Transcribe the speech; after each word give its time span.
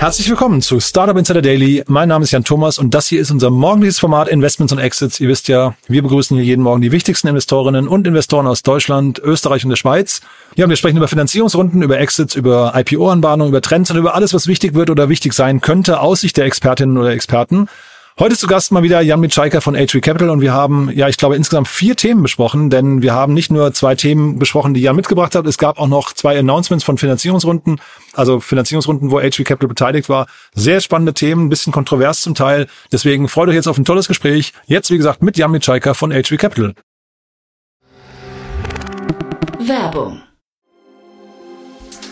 Herzlich 0.00 0.30
willkommen 0.30 0.62
zu 0.62 0.80
Startup 0.80 1.14
Insider 1.14 1.42
Daily. 1.42 1.84
Mein 1.86 2.08
Name 2.08 2.24
ist 2.24 2.30
Jan 2.30 2.42
Thomas 2.42 2.78
und 2.78 2.94
das 2.94 3.06
hier 3.06 3.20
ist 3.20 3.30
unser 3.30 3.50
morgendliches 3.50 3.98
Format 3.98 4.28
Investments 4.28 4.72
und 4.72 4.78
Exits. 4.78 5.20
Ihr 5.20 5.28
wisst 5.28 5.46
ja, 5.48 5.74
wir 5.88 6.00
begrüßen 6.00 6.38
hier 6.38 6.46
jeden 6.46 6.62
Morgen 6.62 6.80
die 6.80 6.90
wichtigsten 6.90 7.28
Investorinnen 7.28 7.86
und 7.86 8.06
Investoren 8.06 8.46
aus 8.46 8.62
Deutschland, 8.62 9.18
Österreich 9.18 9.62
und 9.62 9.68
der 9.68 9.76
Schweiz. 9.76 10.22
Ja, 10.56 10.66
wir 10.70 10.76
sprechen 10.76 10.96
über 10.96 11.06
Finanzierungsrunden, 11.06 11.82
über 11.82 12.00
Exits, 12.00 12.34
über 12.34 12.72
IPO-Anbahnung, 12.74 13.48
über 13.48 13.60
Trends 13.60 13.90
und 13.90 13.98
über 13.98 14.14
alles, 14.14 14.32
was 14.32 14.46
wichtig 14.46 14.72
wird 14.72 14.88
oder 14.88 15.10
wichtig 15.10 15.34
sein 15.34 15.60
könnte 15.60 16.00
aus 16.00 16.22
Sicht 16.22 16.38
der 16.38 16.46
Expertinnen 16.46 16.96
oder 16.96 17.10
Experten. 17.10 17.68
Heute 18.20 18.36
zu 18.36 18.46
Gast 18.46 18.70
mal 18.70 18.82
wieder 18.82 19.00
Jan 19.00 19.18
Mitschaiker 19.18 19.62
von 19.62 19.74
HV 19.74 20.02
Capital 20.02 20.28
und 20.28 20.42
wir 20.42 20.52
haben, 20.52 20.90
ja, 20.94 21.08
ich 21.08 21.16
glaube, 21.16 21.36
insgesamt 21.36 21.68
vier 21.68 21.96
Themen 21.96 22.22
besprochen, 22.22 22.68
denn 22.68 23.00
wir 23.00 23.14
haben 23.14 23.32
nicht 23.32 23.50
nur 23.50 23.72
zwei 23.72 23.94
Themen 23.94 24.38
besprochen, 24.38 24.74
die 24.74 24.82
Jan 24.82 24.94
mitgebracht 24.94 25.34
hat, 25.34 25.46
es 25.46 25.56
gab 25.56 25.78
auch 25.78 25.88
noch 25.88 26.12
zwei 26.12 26.38
Announcements 26.38 26.84
von 26.84 26.98
Finanzierungsrunden, 26.98 27.80
also 28.12 28.38
Finanzierungsrunden, 28.40 29.10
wo 29.10 29.20
HV 29.20 29.42
Capital 29.44 29.68
beteiligt 29.68 30.10
war. 30.10 30.26
Sehr 30.54 30.82
spannende 30.82 31.14
Themen, 31.14 31.46
ein 31.46 31.48
bisschen 31.48 31.72
kontrovers 31.72 32.20
zum 32.20 32.34
Teil. 32.34 32.66
Deswegen 32.92 33.26
freut 33.26 33.48
euch 33.48 33.54
jetzt 33.54 33.68
auf 33.68 33.78
ein 33.78 33.86
tolles 33.86 34.06
Gespräch. 34.06 34.52
Jetzt, 34.66 34.90
wie 34.90 34.98
gesagt, 34.98 35.22
mit 35.22 35.38
Jan 35.38 35.50
Mitschaiker 35.50 35.94
von 35.94 36.12
HV 36.12 36.36
Capital. 36.36 36.74
Werbung. 39.60 40.20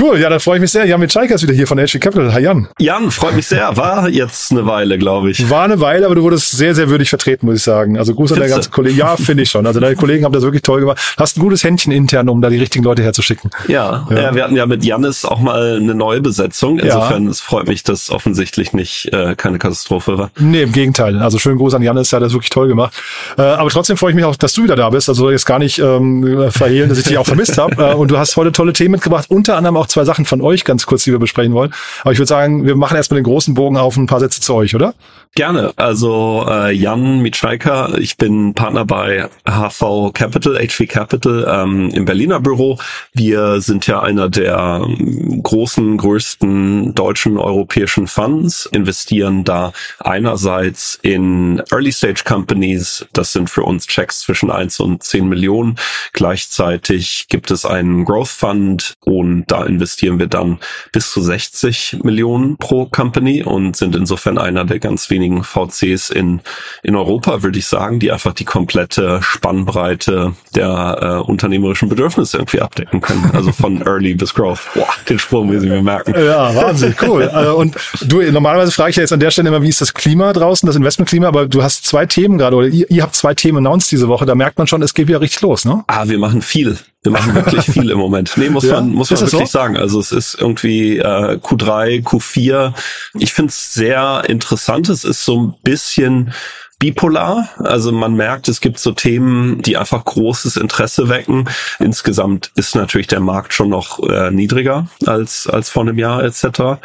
Cool, 0.00 0.18
ja, 0.18 0.28
da 0.28 0.40
freue 0.40 0.56
ich 0.56 0.60
mich 0.60 0.72
sehr. 0.72 0.86
Jan 0.86 0.98
Mitschaiker 0.98 1.36
ist 1.36 1.42
wieder 1.44 1.54
hier 1.54 1.68
von 1.68 1.78
HV 1.78 2.00
Capital. 2.00 2.32
Hi 2.32 2.42
Jan. 2.42 2.66
Jan, 2.80 3.12
freut 3.12 3.36
mich 3.36 3.46
sehr. 3.46 3.76
War 3.76 4.08
jetzt 4.08 4.50
eine 4.50 4.66
Weile, 4.66 4.98
glaube 4.98 5.30
ich. 5.30 5.48
War 5.48 5.62
eine 5.62 5.80
Weile, 5.80 6.06
aber 6.06 6.16
du 6.16 6.22
wurdest 6.22 6.50
sehr, 6.50 6.74
sehr 6.74 6.88
würdig 6.90 7.08
vertreten, 7.08 7.46
muss 7.46 7.56
ich 7.58 7.62
sagen. 7.62 7.96
Also 7.96 8.12
Gruß 8.12 8.32
an 8.32 8.40
der 8.40 8.48
ganzen 8.48 8.72
Kollegen. 8.72 8.98
Ja, 8.98 9.16
finde 9.16 9.44
ich 9.44 9.50
schon. 9.50 9.66
Also 9.66 9.78
deine 9.78 9.94
Kollegen 9.94 10.24
haben 10.24 10.32
das 10.32 10.42
wirklich 10.42 10.62
toll 10.62 10.80
gemacht. 10.80 10.98
Hast 11.16 11.36
ein 11.36 11.40
gutes 11.40 11.62
Händchen 11.62 11.92
intern, 11.92 12.28
um 12.28 12.42
da 12.42 12.50
die 12.50 12.58
richtigen 12.58 12.84
Leute 12.84 13.04
herzuschicken. 13.04 13.50
Ja, 13.68 14.04
ja. 14.10 14.20
ja 14.20 14.34
wir 14.34 14.42
hatten 14.42 14.56
ja 14.56 14.66
mit 14.66 14.84
Janis 14.84 15.24
auch 15.24 15.38
mal 15.38 15.76
eine 15.76 15.94
neue 15.94 16.20
Besetzung. 16.20 16.80
Insofern, 16.80 17.24
ja. 17.24 17.30
es 17.30 17.40
freut 17.40 17.68
mich, 17.68 17.84
dass 17.84 18.10
offensichtlich 18.10 18.72
nicht 18.72 19.12
äh, 19.12 19.36
keine 19.36 19.58
Katastrophe 19.58 20.18
war. 20.18 20.30
Nee, 20.40 20.62
im 20.62 20.72
Gegenteil. 20.72 21.20
Also 21.20 21.38
schönen 21.38 21.58
Gruß 21.58 21.74
an 21.74 21.82
Janis, 21.82 22.10
der 22.10 22.16
hat 22.18 22.24
das 22.24 22.32
wirklich 22.32 22.50
toll 22.50 22.66
gemacht. 22.66 22.94
Äh, 23.38 23.42
aber 23.42 23.70
trotzdem 23.70 23.96
freue 23.96 24.10
ich 24.10 24.16
mich 24.16 24.24
auch, 24.24 24.34
dass 24.34 24.54
du 24.54 24.64
wieder 24.64 24.74
da 24.74 24.90
bist. 24.90 25.08
Also 25.08 25.30
jetzt 25.30 25.46
gar 25.46 25.60
nicht 25.60 25.78
ähm, 25.78 26.50
verhehlen, 26.50 26.88
dass 26.88 26.98
ich 26.98 27.04
dich 27.04 27.16
auch 27.16 27.26
vermisst 27.26 27.58
habe. 27.58 27.74
Äh, 27.80 27.94
und 27.94 28.10
du 28.10 28.18
hast 28.18 28.36
heute 28.36 28.50
tolle 28.50 28.72
Themen 28.72 28.92
mitgebracht, 28.92 29.26
unter 29.28 29.56
anderem 29.56 29.76
auch 29.76 29.83
zwei 29.86 30.04
Sachen 30.04 30.24
von 30.24 30.40
euch 30.40 30.64
ganz 30.64 30.86
kurz, 30.86 31.04
die 31.04 31.12
wir 31.12 31.18
besprechen 31.18 31.52
wollen. 31.52 31.72
Aber 32.02 32.12
ich 32.12 32.18
würde 32.18 32.28
sagen, 32.28 32.64
wir 32.64 32.76
machen 32.76 32.96
erstmal 32.96 33.20
den 33.20 33.24
großen 33.24 33.54
Bogen 33.54 33.76
auf 33.76 33.96
ein 33.96 34.06
paar 34.06 34.20
Sätze 34.20 34.40
zu 34.40 34.54
euch, 34.54 34.74
oder? 34.74 34.94
Gerne. 35.36 35.72
Also 35.74 36.46
äh, 36.48 36.72
Jan 36.72 37.20
Mitschaiker, 37.20 37.98
ich 37.98 38.16
bin 38.16 38.54
Partner 38.54 38.84
bei 38.84 39.28
HV 39.44 40.12
Capital, 40.14 40.56
HV 40.64 40.86
Capital 40.88 41.46
ähm, 41.50 41.90
im 41.90 42.04
Berliner 42.04 42.38
Büro. 42.38 42.78
Wir 43.12 43.60
sind 43.60 43.88
ja 43.88 44.00
einer 44.00 44.28
der 44.28 44.82
ähm, 44.84 45.42
großen, 45.42 45.96
größten 45.96 46.94
deutschen 46.94 47.38
europäischen 47.38 48.06
Funds, 48.06 48.66
investieren 48.66 49.42
da 49.42 49.72
einerseits 49.98 51.00
in 51.02 51.60
Early 51.72 51.90
Stage 51.90 52.22
Companies, 52.24 53.04
das 53.12 53.32
sind 53.32 53.50
für 53.50 53.64
uns 53.64 53.88
Checks 53.88 54.20
zwischen 54.20 54.52
1 54.52 54.78
und 54.78 55.02
10 55.02 55.28
Millionen. 55.28 55.74
Gleichzeitig 56.12 57.26
gibt 57.28 57.50
es 57.50 57.64
einen 57.64 58.04
Growth 58.04 58.28
Fund 58.28 58.94
und 59.04 59.46
da 59.48 59.64
investieren 59.74 60.18
wir 60.18 60.26
dann 60.26 60.58
bis 60.92 61.10
zu 61.10 61.20
60 61.20 61.98
Millionen 62.02 62.56
pro 62.56 62.86
Company 62.86 63.42
und 63.42 63.76
sind 63.76 63.94
insofern 63.96 64.38
einer 64.38 64.64
der 64.64 64.78
ganz 64.78 65.10
wenigen 65.10 65.44
VCs 65.44 66.10
in, 66.10 66.40
in 66.82 66.96
Europa, 66.96 67.42
würde 67.42 67.58
ich 67.58 67.66
sagen, 67.66 67.98
die 67.98 68.12
einfach 68.12 68.32
die 68.32 68.44
komplette 68.44 69.20
Spannbreite 69.22 70.34
der 70.54 70.98
äh, 71.00 71.30
unternehmerischen 71.30 71.88
Bedürfnisse 71.88 72.38
irgendwie 72.38 72.60
abdecken 72.60 73.00
können. 73.00 73.30
Also 73.32 73.52
von 73.52 73.82
Early 73.86 74.14
bis 74.14 74.32
Growth. 74.34 74.60
Boah, 74.74 74.88
den 75.08 75.18
Sprung 75.18 75.48
müssen 75.48 75.70
wir 75.70 75.82
merken. 75.82 76.14
Ja, 76.16 76.54
Wahnsinn, 76.54 76.94
cool. 77.02 77.28
Also, 77.28 77.56
und 77.56 77.76
du, 78.02 78.22
normalerweise 78.30 78.72
frage 78.72 78.90
ich 78.90 78.96
ja 78.96 79.02
jetzt 79.02 79.12
an 79.12 79.20
der 79.20 79.30
Stelle 79.30 79.48
immer, 79.48 79.62
wie 79.62 79.68
ist 79.68 79.80
das 79.80 79.94
Klima 79.94 80.32
draußen, 80.32 80.66
das 80.66 80.76
Investmentklima, 80.76 81.28
aber 81.28 81.46
du 81.46 81.62
hast 81.62 81.84
zwei 81.84 82.06
Themen 82.06 82.38
gerade, 82.38 82.56
oder 82.56 82.68
ihr, 82.68 82.90
ihr 82.90 83.02
habt 83.02 83.14
zwei 83.14 83.34
Themen 83.34 83.58
announced 83.58 83.90
diese 83.90 84.08
Woche, 84.08 84.26
da 84.26 84.34
merkt 84.34 84.58
man 84.58 84.66
schon, 84.66 84.82
es 84.82 84.94
geht 84.94 85.08
wieder 85.08 85.20
richtig 85.20 85.42
los, 85.42 85.64
ne? 85.64 85.84
Ah, 85.86 86.06
wir 86.06 86.18
machen 86.18 86.42
viel. 86.42 86.78
Wir 87.04 87.12
machen 87.12 87.34
wirklich 87.34 87.66
viel 87.66 87.90
im 87.90 87.98
Moment. 87.98 88.32
Nee, 88.36 88.48
muss 88.48 88.64
ja, 88.64 88.74
man, 88.74 88.90
muss 88.90 89.10
man 89.10 89.20
wirklich 89.20 89.40
so? 89.40 89.46
sagen. 89.46 89.76
Also 89.76 90.00
es 90.00 90.10
ist 90.10 90.36
irgendwie 90.40 90.98
äh, 90.98 91.36
Q3, 91.36 92.02
Q4. 92.02 92.72
Ich 93.18 93.34
finde 93.34 93.50
es 93.50 93.74
sehr 93.74 94.24
interessant. 94.26 94.88
Es 94.88 95.04
ist 95.04 95.22
so 95.22 95.38
ein 95.38 95.54
bisschen 95.62 96.32
bipolar. 96.78 97.50
Also 97.58 97.92
man 97.92 98.14
merkt, 98.14 98.48
es 98.48 98.62
gibt 98.62 98.78
so 98.78 98.92
Themen, 98.92 99.60
die 99.60 99.76
einfach 99.76 100.02
großes 100.02 100.56
Interesse 100.56 101.10
wecken. 101.10 101.48
Insgesamt 101.78 102.52
ist 102.56 102.74
natürlich 102.74 103.06
der 103.06 103.20
Markt 103.20 103.52
schon 103.52 103.68
noch 103.68 104.02
äh, 104.08 104.30
niedriger 104.30 104.88
als, 105.04 105.46
als 105.46 105.68
vor 105.68 105.82
einem 105.82 105.98
Jahr 105.98 106.24
etc. 106.24 106.80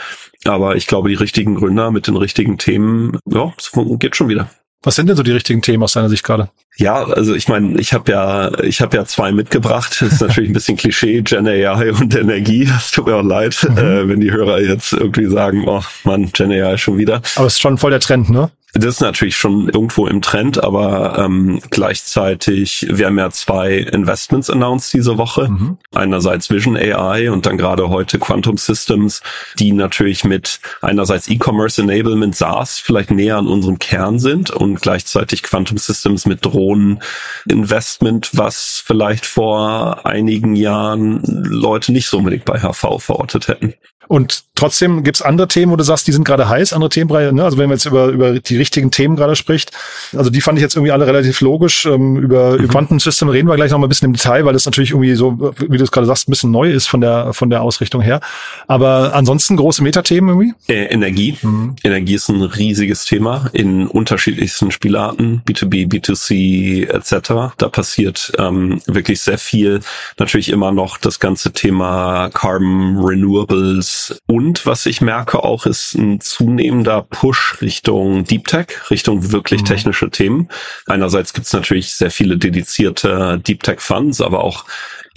Aber 0.45 0.75
ich 0.75 0.87
glaube, 0.87 1.07
die 1.07 1.15
richtigen 1.15 1.55
Gründer 1.55 1.91
mit 1.91 2.07
den 2.07 2.17
richtigen 2.17 2.57
Themen, 2.57 3.19
ja, 3.25 3.53
es 3.57 3.71
geht 3.73 4.17
schon 4.17 4.27
wieder. 4.27 4.49
Was 4.81 4.95
sind 4.95 5.07
denn 5.07 5.17
so 5.17 5.23
die 5.23 5.31
richtigen 5.31 5.61
Themen 5.61 5.83
aus 5.83 5.93
deiner 5.93 6.07
Sicht 6.07 6.23
gerade? 6.23 6.49
Ja, 6.77 7.03
also 7.03 7.35
ich 7.35 7.49
meine, 7.49 7.77
ich 7.81 7.93
habe 7.93 8.09
ja, 8.09 8.57
ich 8.63 8.79
habe 8.79 8.95
ja 8.95 9.03
zwei 9.03 9.33
mitgebracht. 9.33 9.97
Das 9.99 10.13
ist 10.13 10.21
natürlich 10.21 10.49
ein 10.49 10.53
bisschen 10.53 10.77
Klischee, 10.77 11.21
Gen 11.21 11.47
AI 11.47 11.91
und 11.91 12.15
Energie. 12.15 12.63
Es 12.63 12.91
tut 12.91 13.07
mir 13.07 13.15
auch 13.15 13.23
leid, 13.23 13.57
mhm. 13.69 13.77
äh, 13.77 14.07
wenn 14.07 14.21
die 14.21 14.31
Hörer 14.31 14.61
jetzt 14.61 14.93
irgendwie 14.93 15.25
sagen, 15.25 15.65
oh 15.67 15.83
Mann, 16.05 16.31
Gen 16.31 16.51
AI 16.51 16.77
schon 16.77 16.97
wieder. 16.97 17.21
Aber 17.35 17.47
es 17.47 17.53
ist 17.53 17.61
schon 17.61 17.77
voll 17.77 17.91
der 17.91 17.99
Trend, 17.99 18.29
ne? 18.29 18.51
Das 18.73 18.85
ist 18.85 19.01
natürlich 19.01 19.35
schon 19.35 19.67
irgendwo 19.67 20.05
im 20.05 20.21
Trend, 20.21 20.63
aber 20.63 21.17
ähm, 21.17 21.59
gleichzeitig, 21.71 22.85
wir 22.89 23.07
haben 23.07 23.17
ja 23.17 23.31
zwei 23.31 23.77
Investments 23.77 24.49
announced 24.49 24.93
diese 24.93 25.17
Woche. 25.17 25.49
Mhm. 25.49 25.77
Einerseits 25.93 26.51
Vision 26.51 26.77
AI 26.77 27.31
und 27.31 27.47
dann 27.47 27.57
gerade 27.57 27.89
heute 27.89 28.19
Quantum 28.19 28.57
Systems, 28.57 29.21
die 29.57 29.71
natürlich 29.71 30.23
mit 30.23 30.59
einerseits 30.81 31.27
E-Commerce 31.29 31.81
Enablement 31.81 32.35
SaaS 32.35 32.77
vielleicht 32.77 33.09
näher 33.09 33.37
an 33.37 33.47
unserem 33.47 33.79
Kern 33.79 34.19
sind 34.19 34.51
und 34.51 34.81
gleichzeitig 34.81 35.41
Quantum 35.41 35.79
Systems 35.79 36.27
mit 36.27 36.45
Drohnen 36.45 36.99
Investment, 37.47 38.29
was 38.33 38.83
vielleicht 38.85 39.25
vor 39.25 40.05
einigen 40.05 40.55
Jahren 40.55 41.23
Leute 41.23 41.91
nicht 41.91 42.07
so 42.07 42.19
unbedingt 42.19 42.45
bei 42.45 42.59
HV 42.59 42.99
verortet 42.99 43.47
hätten. 43.47 43.73
Und 44.09 44.43
trotzdem 44.55 45.03
gibt's 45.03 45.21
andere 45.21 45.47
Themen, 45.47 45.71
wo 45.71 45.75
du 45.75 45.83
sagst, 45.83 46.07
die 46.07 46.11
sind 46.11 46.23
gerade 46.23 46.49
heiß, 46.49 46.73
andere 46.73 46.89
Themenbereiche, 46.89 47.31
ne? 47.31 47.43
Also 47.43 47.59
wenn 47.59 47.69
man 47.69 47.77
jetzt 47.77 47.85
über, 47.85 48.07
über 48.07 48.39
die 48.39 48.57
richtigen 48.57 48.89
Themen 48.89 49.15
gerade 49.15 49.35
spricht, 49.35 49.71
also 50.17 50.31
die 50.31 50.41
fand 50.41 50.57
ich 50.57 50.63
jetzt 50.63 50.75
irgendwie 50.75 50.91
alle 50.91 51.05
relativ 51.05 51.41
logisch. 51.41 51.85
Ähm, 51.85 52.17
über, 52.17 52.53
mhm. 52.53 52.63
über 52.63 52.67
Quantensystem 52.69 53.29
reden 53.29 53.47
wir 53.47 53.55
gleich 53.55 53.69
noch 53.69 53.77
mal 53.77 53.85
ein 53.85 53.89
bisschen 53.89 54.07
im 54.07 54.13
Detail, 54.13 54.45
weil 54.45 54.53
das 54.53 54.65
natürlich 54.65 54.89
irgendwie 54.89 55.13
so, 55.13 55.53
wie 55.59 55.77
du 55.77 55.83
es 55.83 55.91
gerade 55.91 56.07
sagst, 56.07 56.27
ein 56.27 56.31
bisschen 56.31 56.49
neu 56.49 56.71
ist 56.71 56.87
von 56.87 57.01
der 57.01 57.33
von 57.33 57.51
der 57.51 57.61
Ausrichtung 57.61 58.01
her. 58.01 58.19
Aber 58.65 59.13
ansonsten 59.13 59.55
große 59.55 59.83
Metathemen 59.83 60.29
irgendwie? 60.29 60.53
Äh, 60.73 60.85
Energie. 60.85 61.37
Mhm. 61.39 61.75
Energie 61.83 62.15
ist 62.15 62.29
ein 62.29 62.41
riesiges 62.41 63.05
Thema 63.05 63.45
in 63.53 63.85
unterschiedlichsten 63.85 64.71
Spielarten, 64.71 65.43
B2B, 65.47 65.87
B2C 65.87 66.89
etc. 66.89 67.53
Da 67.57 67.69
passiert 67.69 68.31
ähm, 68.39 68.81
wirklich 68.87 69.21
sehr 69.21 69.37
viel. 69.37 69.81
Natürlich 70.17 70.49
immer 70.49 70.71
noch 70.71 70.97
das 70.97 71.19
ganze 71.19 71.51
Thema 71.53 72.29
Carbon 72.33 72.97
Renewables 72.97 73.98
und 74.27 74.65
was 74.65 74.85
ich 74.85 75.01
merke 75.01 75.43
auch, 75.43 75.65
ist 75.65 75.95
ein 75.95 76.21
zunehmender 76.21 77.01
Push 77.01 77.61
Richtung 77.61 78.23
Deep 78.23 78.47
Tech, 78.47 78.67
Richtung 78.89 79.31
wirklich 79.31 79.61
mhm. 79.61 79.65
technische 79.65 80.09
Themen. 80.09 80.49
Einerseits 80.87 81.33
gibt 81.33 81.47
es 81.47 81.53
natürlich 81.53 81.93
sehr 81.93 82.11
viele 82.11 82.37
dedizierte 82.37 83.39
Deep 83.39 83.63
Tech 83.63 83.79
Funds, 83.79 84.21
aber 84.21 84.43
auch 84.43 84.65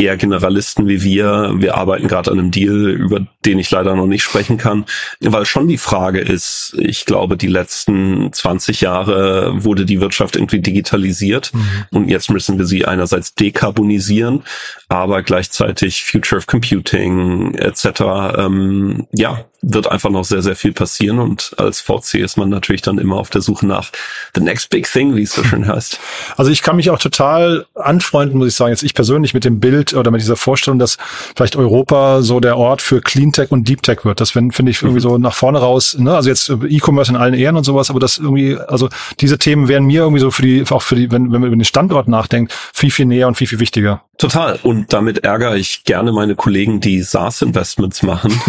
eher 0.03 0.17
Generalisten 0.17 0.89
wie 0.89 1.03
wir. 1.03 1.53
Wir 1.57 1.77
arbeiten 1.77 2.09
gerade 2.09 2.31
an 2.31 2.39
einem 2.39 2.51
Deal, 2.51 2.91
über 2.91 3.27
den 3.45 3.59
ich 3.59 3.71
leider 3.71 3.95
noch 3.97 4.07
nicht 4.07 4.23
sprechen 4.23 4.59
kann, 4.59 4.85
weil 5.21 5.47
schon 5.47 5.69
die 5.69 5.79
Frage 5.79 6.21
ist, 6.21 6.75
ich 6.79 7.05
glaube, 7.07 7.37
die 7.37 7.49
letzten 7.49 8.33
20 8.33 8.81
Jahre 8.81 9.65
wurde 9.65 9.85
die 9.85 10.01
Wirtschaft 10.01 10.37
irgendwie 10.37 10.61
digitalisiert 10.61 11.53
mhm. 11.55 11.85
und 11.91 12.09
jetzt 12.09 12.31
müssen 12.31 12.59
wir 12.59 12.67
sie 12.67 12.85
einerseits 12.87 13.35
dekarbonisieren, 13.35 14.43
aber 14.89 15.23
gleichzeitig 15.23 16.05
Future 16.05 16.39
of 16.39 16.47
Computing 16.47 17.55
etc. 17.55 18.39
Ähm, 18.39 19.07
ja, 19.13 19.45
wird 19.63 19.91
einfach 19.91 20.11
noch 20.11 20.25
sehr, 20.25 20.43
sehr 20.43 20.57
viel 20.57 20.73
passieren 20.73 21.21
und 21.21 21.55
als 21.57 21.81
VC 21.81 22.15
ist 22.15 22.37
man 22.37 22.49
natürlich 22.49 22.83
dann 22.83 22.99
immer 22.99 23.17
auf 23.17 23.31
der 23.31 23.41
Suche 23.41 23.65
nach 23.65 23.91
the 24.35 24.41
next 24.41 24.71
big 24.71 24.91
thing, 24.91 25.15
wie 25.15 25.23
es 25.23 25.33
so 25.33 25.45
schön 25.45 25.67
heißt. 25.67 25.99
Also 26.37 26.51
ich 26.51 26.63
kann 26.63 26.77
mich 26.77 26.91
auch 26.91 26.99
total 26.99 27.67
anfreunden, 27.75 28.39
muss 28.39 28.49
ich 28.49 28.55
sagen, 28.55 28.71
jetzt 28.71 28.83
ich 28.83 28.95
persönlich 28.95 29.35
mit 29.35 29.45
dem 29.45 29.61
Bild 29.61 29.95
oder 29.95 30.11
mit 30.11 30.21
dieser 30.21 30.37
Vorstellung, 30.37 30.79
dass 30.79 30.99
vielleicht 31.37 31.57
Europa 31.57 32.23
so 32.23 32.41
der 32.41 32.57
Ort 32.57 32.83
für 32.83 33.01
Cleantech 33.01 33.51
und 33.51 33.69
Deep 33.69 33.83
Tech 33.83 34.05
wird. 34.05 34.21
Das 34.21 34.31
finde 34.31 34.53
ich 34.71 34.83
irgendwie 34.83 34.99
mhm. 34.99 35.01
so 35.01 35.19
nach 35.19 35.35
vorne 35.35 35.59
raus, 35.59 35.97
ne? 35.99 36.15
also 36.15 36.29
jetzt 36.29 36.49
E-Commerce 36.49 37.11
in 37.11 37.17
allen 37.17 37.35
Ehren 37.35 37.57
und 37.57 37.65
sowas, 37.65 37.91
aber 37.91 38.01
das 38.01 38.19
irgendwie, 38.19 38.57
also 38.57 38.89
diese 39.21 39.39
Themen 39.39 39.69
wären 39.69 39.85
mir 39.85 40.03
irgendwie 40.03 40.21
so 40.21 40.31
für 40.31 40.43
die, 40.43 40.65
auch 40.71 40.83
für 40.83 40.97
die, 40.97 41.11
wenn, 41.11 41.33
wenn 41.33 41.41
man 41.41 41.49
über 41.49 41.57
den 41.57 41.65
Standort 41.65 42.09
nachdenkt, 42.09 42.53
viel, 42.73 42.91
viel 42.91 43.07
näher 43.07 43.29
und 43.29 43.37
viel, 43.37 43.47
viel 43.47 43.61
wichtiger. 43.61 44.03
Total. 44.19 44.59
Und 44.63 44.93
damit 44.93 45.25
ärgere 45.25 45.57
ich 45.57 45.85
gerne 45.85 46.13
meine 46.13 46.37
Kollegen, 46.37 46.81
die 46.81 47.03
SaaS-Investments 47.03 48.03
machen. 48.03 48.33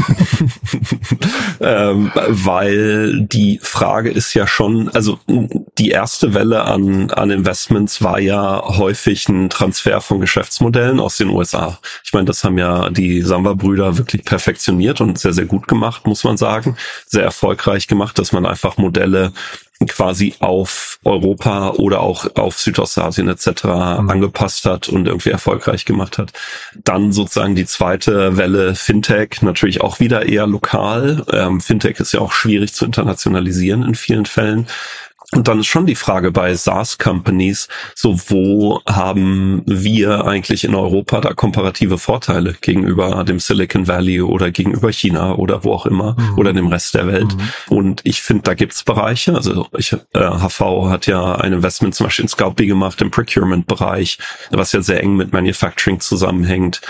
ähm, 1.60 2.12
weil 2.14 3.22
die 3.22 3.60
Frage 3.62 4.12
ist 4.12 4.34
ja 4.34 4.48
schon, 4.48 4.90
also 4.90 5.20
die 5.78 5.90
erste 5.90 6.34
Welle 6.34 6.64
an, 6.66 7.12
an 7.12 7.32
Investments 7.32 8.02
war 8.02 8.20
ja 8.20 8.62
häufig 8.66 9.28
ein 9.30 9.50
Transfer 9.50 10.02
von 10.02 10.20
Geschäftsmodellen 10.20 11.00
aus 11.00 11.18
den 11.18 11.30
USA. 11.30 11.80
Ich 12.04 12.14
meine, 12.14 12.26
das 12.26 12.44
haben 12.44 12.58
ja 12.58 12.90
die 12.90 13.22
Samba-Brüder 13.22 13.98
wirklich 13.98 14.24
perfektioniert 14.24 15.02
und 15.02 15.20
sehr, 15.20 15.34
sehr 15.34 15.46
gut 15.46 15.68
gemacht, 15.68 16.06
muss 16.08 16.24
man 16.24 16.38
sagen. 16.38 16.78
Sehr 17.06 17.24
erfolgreich 17.24 17.88
gemacht, 17.88 18.18
dass 18.20 18.32
man 18.32 18.46
einfach 18.46 18.78
Modelle 18.78 19.34
quasi 19.88 20.35
auf 20.39 21.00
Europa 21.03 21.71
oder 21.71 22.01
auch 22.01 22.25
auf 22.35 22.59
Südostasien 22.59 23.27
etc. 23.27 23.63
Mhm. 23.63 24.09
angepasst 24.09 24.65
hat 24.65 24.89
und 24.89 25.07
irgendwie 25.07 25.31
erfolgreich 25.31 25.85
gemacht 25.85 26.18
hat. 26.18 26.33
Dann 26.83 27.12
sozusagen 27.12 27.56
die 27.56 27.65
zweite 27.65 28.38
Welle 28.38 28.75
Fintech, 28.75 29.41
natürlich 29.41 29.81
auch 29.81 30.00
wieder 30.00 30.27
eher 30.27 30.47
lokal. 30.47 31.24
Ähm, 31.31 31.62
Fintech 31.62 32.00
ist 32.00 32.13
ja 32.13 32.19
auch 32.19 32.31
schwierig 32.31 32.74
zu 32.74 32.85
internationalisieren 32.85 33.83
in 33.83 33.95
vielen 33.95 34.25
Fällen. 34.25 34.68
Und 35.35 35.47
dann 35.47 35.59
ist 35.59 35.68
schon 35.68 35.85
die 35.85 35.95
Frage 35.95 36.31
bei 36.31 36.53
SaaS-Companies, 36.53 37.68
so 37.95 38.19
wo 38.27 38.81
haben 38.88 39.63
wir 39.65 40.25
eigentlich 40.25 40.63
in 40.63 40.75
Europa 40.75 41.21
da 41.21 41.33
komparative 41.33 41.97
Vorteile 41.97 42.56
gegenüber 42.62 43.24
dem 43.24 43.39
Silicon 43.39 43.88
Valley 43.88 44.21
oder 44.21 44.51
gegenüber 44.51 44.91
China 44.91 45.35
oder 45.35 45.63
wo 45.63 45.74
auch 45.74 45.85
immer 45.85 46.15
mhm. 46.18 46.38
oder 46.38 46.53
dem 46.53 46.68
Rest 46.68 46.94
der 46.94 47.07
Welt. 47.07 47.35
Mhm. 47.35 47.77
Und 47.77 48.01
ich 48.03 48.21
finde, 48.21 48.44
da 48.44 48.53
gibt's 48.53 48.83
Bereiche. 48.83 49.33
Also 49.35 49.68
ich, 49.77 49.94
äh, 49.94 49.97
HV 50.13 50.89
hat 50.89 51.07
ja 51.07 51.35
ein 51.35 51.53
Investment 51.53 51.95
zum 51.95 52.06
Beispiel 52.06 52.24
in 52.24 52.30
Scoutbee 52.30 52.68
gemacht 52.68 53.01
im 53.01 53.12
Procurement-Bereich, 53.12 54.19
was 54.51 54.71
ja 54.71 54.81
sehr 54.81 55.01
eng 55.01 55.15
mit 55.15 55.33
Manufacturing 55.33 56.00
zusammenhängt 56.00 56.81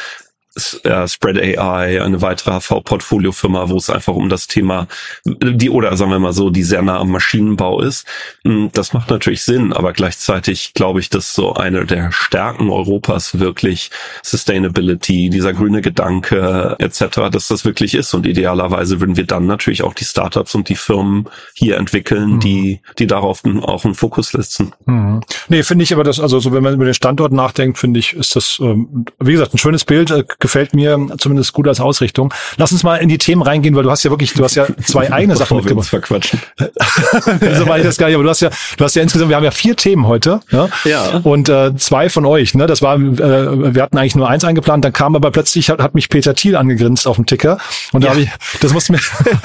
äh, 0.83 1.07
Spread 1.07 1.38
AI, 1.38 2.01
eine 2.01 2.21
weitere 2.21 2.59
HV-Portfolio-Firma, 2.59 3.69
wo 3.69 3.77
es 3.77 3.89
einfach 3.89 4.13
um 4.13 4.29
das 4.29 4.47
Thema, 4.47 4.88
die, 5.25 5.69
oder 5.69 5.95
sagen 5.97 6.11
wir 6.11 6.19
mal 6.19 6.33
so, 6.33 6.50
die 6.50 6.63
sehr 6.63 6.81
nah 6.83 7.00
am 7.00 7.09
Maschinenbau 7.09 7.81
ist. 7.81 8.05
Hm, 8.45 8.69
das 8.73 8.94
macht 8.94 9.09
natürlich 9.09 9.44
Sinn, 9.44 9.73
aber 9.73 9.94
gleichzeitig 9.94 10.73
glaube 10.73 11.00
ich, 11.00 11.09
dass 11.09 11.33
so 11.33 11.53
eine 11.53 11.85
der 11.85 12.11
Stärken 12.11 12.69
Europas 12.69 13.39
wirklich 13.39 13.89
Sustainability, 14.21 15.29
dieser 15.29 15.53
grüne 15.53 15.81
Gedanke 15.81 16.75
etc., 16.79 17.29
dass 17.31 17.47
das 17.47 17.65
wirklich 17.65 17.95
ist. 17.95 18.13
Und 18.13 18.27
idealerweise 18.27 19.00
würden 19.00 19.17
wir 19.17 19.25
dann 19.25 19.47
natürlich 19.47 19.83
auch 19.83 19.94
die 19.95 20.05
Startups 20.05 20.53
und 20.53 20.69
die 20.69 20.75
Firmen 20.75 21.25
hier 21.55 21.77
entwickeln, 21.77 22.35
mhm. 22.35 22.39
die, 22.41 22.81
die 23.00 23.07
darauf 23.07 23.44
auch 23.63 23.85
einen 23.85 23.95
Fokus 23.95 24.29
setzen. 24.29 24.73
Mhm. 24.85 25.21
Nee, 25.47 25.63
finde 25.63 25.83
ich 25.83 25.94
aber 25.94 26.03
das, 26.03 26.19
also 26.19 26.39
so 26.39 26.51
wenn 26.51 26.63
man 26.63 26.75
über 26.75 26.85
den 26.85 26.94
Standort 26.94 27.31
nachdenkt, 27.31 27.79
finde 27.79 28.00
ich, 28.00 28.13
ist 28.13 28.35
das, 28.35 28.59
ähm, 28.61 29.05
wie 29.19 29.31
gesagt, 29.31 29.55
ein 29.55 29.57
schönes 29.57 29.83
Bild 29.83 30.11
äh, 30.11 30.23
gefällt 30.43 30.75
mir 30.75 30.99
zumindest 31.17 31.53
gut 31.53 31.69
als 31.69 31.79
Ausrichtung. 31.79 32.33
Lass 32.57 32.73
uns 32.73 32.83
mal 32.83 32.97
in 32.97 33.07
die 33.07 33.17
Themen 33.17 33.41
reingehen, 33.41 33.75
weil 33.75 33.83
du 33.83 33.89
hast 33.89 34.03
ja 34.03 34.11
wirklich, 34.11 34.33
du 34.33 34.43
hast 34.43 34.55
ja 34.55 34.67
zwei 34.85 35.11
eigene 35.11 35.37
Sachen 35.37 35.55
mitgebracht. 35.55 35.87
verquatschen. 35.87 36.39
so 36.59 37.65
war 37.65 37.77
ich 37.77 37.85
das 37.85 37.97
gar 37.97 38.07
nicht, 38.07 38.15
aber 38.15 38.25
du 38.25 38.29
hast 38.29 38.41
ja, 38.41 38.49
du 38.77 38.83
hast 38.83 38.93
ja 38.95 39.01
insgesamt, 39.01 39.29
wir 39.29 39.37
haben 39.37 39.43
ja 39.45 39.51
vier 39.51 39.75
Themen 39.77 40.05
heute. 40.05 40.41
Ja. 40.51 40.67
ja. 40.83 41.21
Und 41.23 41.47
äh, 41.47 41.75
zwei 41.77 42.09
von 42.09 42.25
euch, 42.25 42.53
ne? 42.55 42.67
Das 42.67 42.81
war, 42.81 42.97
äh, 42.97 43.73
wir 43.73 43.81
hatten 43.81 43.97
eigentlich 43.97 44.15
nur 44.15 44.29
eins 44.29 44.43
eingeplant, 44.43 44.83
dann 44.83 44.91
kam 44.91 45.15
aber 45.15 45.31
plötzlich, 45.31 45.69
hat, 45.69 45.81
hat 45.81 45.95
mich 45.95 46.09
Peter 46.09 46.35
Thiel 46.35 46.57
angegrinst 46.57 47.07
auf 47.07 47.15
dem 47.15 47.25
Ticker. 47.25 47.57
Und 47.93 48.03
da 48.03 48.07
ja. 48.07 48.13
habe 48.13 48.23
ich, 48.23 48.29
das 48.59 48.73
musst 48.73 48.89
du 48.89 48.93
mir, 48.93 48.99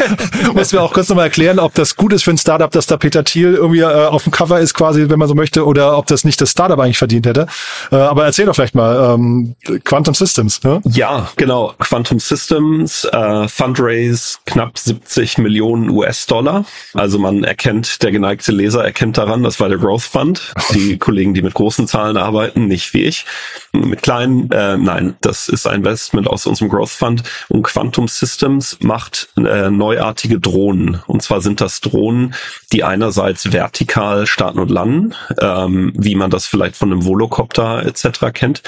musst 0.55 0.73
du 0.73 0.77
mir 0.77 0.83
auch 0.83 0.93
kurz 0.93 1.09
nochmal 1.09 1.27
erklären, 1.27 1.61
ob 1.61 1.75
das 1.75 1.95
gut 1.95 2.13
ist 2.13 2.25
für 2.25 2.33
ein 2.33 2.39
Startup, 2.39 2.71
dass 2.73 2.87
da 2.87 2.97
Peter 2.97 3.23
Thiel 3.23 3.55
irgendwie 3.55 3.81
äh, 3.81 3.85
auf 3.85 4.25
dem 4.25 4.33
Cover 4.33 4.59
ist, 4.59 4.75
quasi, 4.75 5.09
wenn 5.09 5.19
man 5.21 5.29
so 5.29 5.37
möchte, 5.37 5.65
oder 5.65 5.97
ob 5.97 6.07
das 6.07 6.25
nicht 6.25 6.41
das 6.41 6.51
Startup 6.51 6.79
eigentlich 6.81 6.99
verdient 6.99 7.27
hätte. 7.27 7.47
Äh, 7.93 7.97
aber 7.97 8.25
erzähl 8.25 8.47
doch 8.47 8.57
vielleicht 8.57 8.75
mal, 8.75 9.15
ähm, 9.15 9.55
Quantum 9.85 10.15
Systems, 10.15 10.63
ne? 10.65 10.81
Ja, 10.91 11.29
genau. 11.37 11.75
Quantum 11.79 12.19
Systems, 12.19 13.05
äh, 13.05 13.47
Fundraise 13.49 14.39
knapp 14.47 14.79
70 14.79 15.37
Millionen 15.37 15.91
US-Dollar. 15.91 16.65
Also 16.95 17.19
man 17.19 17.45
erkennt, 17.45 18.03
der 18.03 18.11
geneigte 18.11 18.53
Leser 18.53 18.85
erkennt 18.85 19.19
daran, 19.19 19.43
das 19.43 19.61
war 19.61 19.69
der 19.69 19.77
Growth 19.77 20.03
Fund. 20.03 20.55
Die 20.73 20.97
Kollegen, 20.99 21.35
die 21.35 21.43
mit 21.43 21.53
großen 21.53 21.87
Zahlen 21.87 22.17
arbeiten, 22.17 22.69
nicht 22.69 22.95
wie 22.95 23.05
ich. 23.05 23.27
Mit 23.73 24.01
kleinen, 24.01 24.51
äh, 24.51 24.79
nein, 24.79 25.17
das 25.21 25.51
ist 25.51 25.67
ein 25.67 25.81
Investment 25.81 26.27
aus 26.27 26.47
unserem 26.47 26.71
Growth 26.71 26.91
Fund. 26.91 27.23
Und 27.49 27.65
Quantum 27.65 28.09
Systems 28.09 28.79
macht 28.81 29.29
äh, 29.37 29.71
neuartige 29.71 30.41
Drohnen. 30.41 31.03
Und 31.07 31.23
zwar 31.23 31.43
sind 31.43 31.61
das 31.61 31.83
Drohnen, 31.83 32.35
die 32.73 32.83
einerseits 32.83 33.53
vertikal 33.53 34.27
starten 34.27 34.59
und 34.59 34.71
landen, 34.71 35.15
ähm, 35.39 35.93
wie 35.97 36.15
man 36.15 36.31
das 36.31 36.47
vielleicht 36.47 36.77
von 36.77 36.91
einem 36.91 37.05
Volocopter 37.05 37.85
etc. 37.85 38.33
kennt 38.33 38.63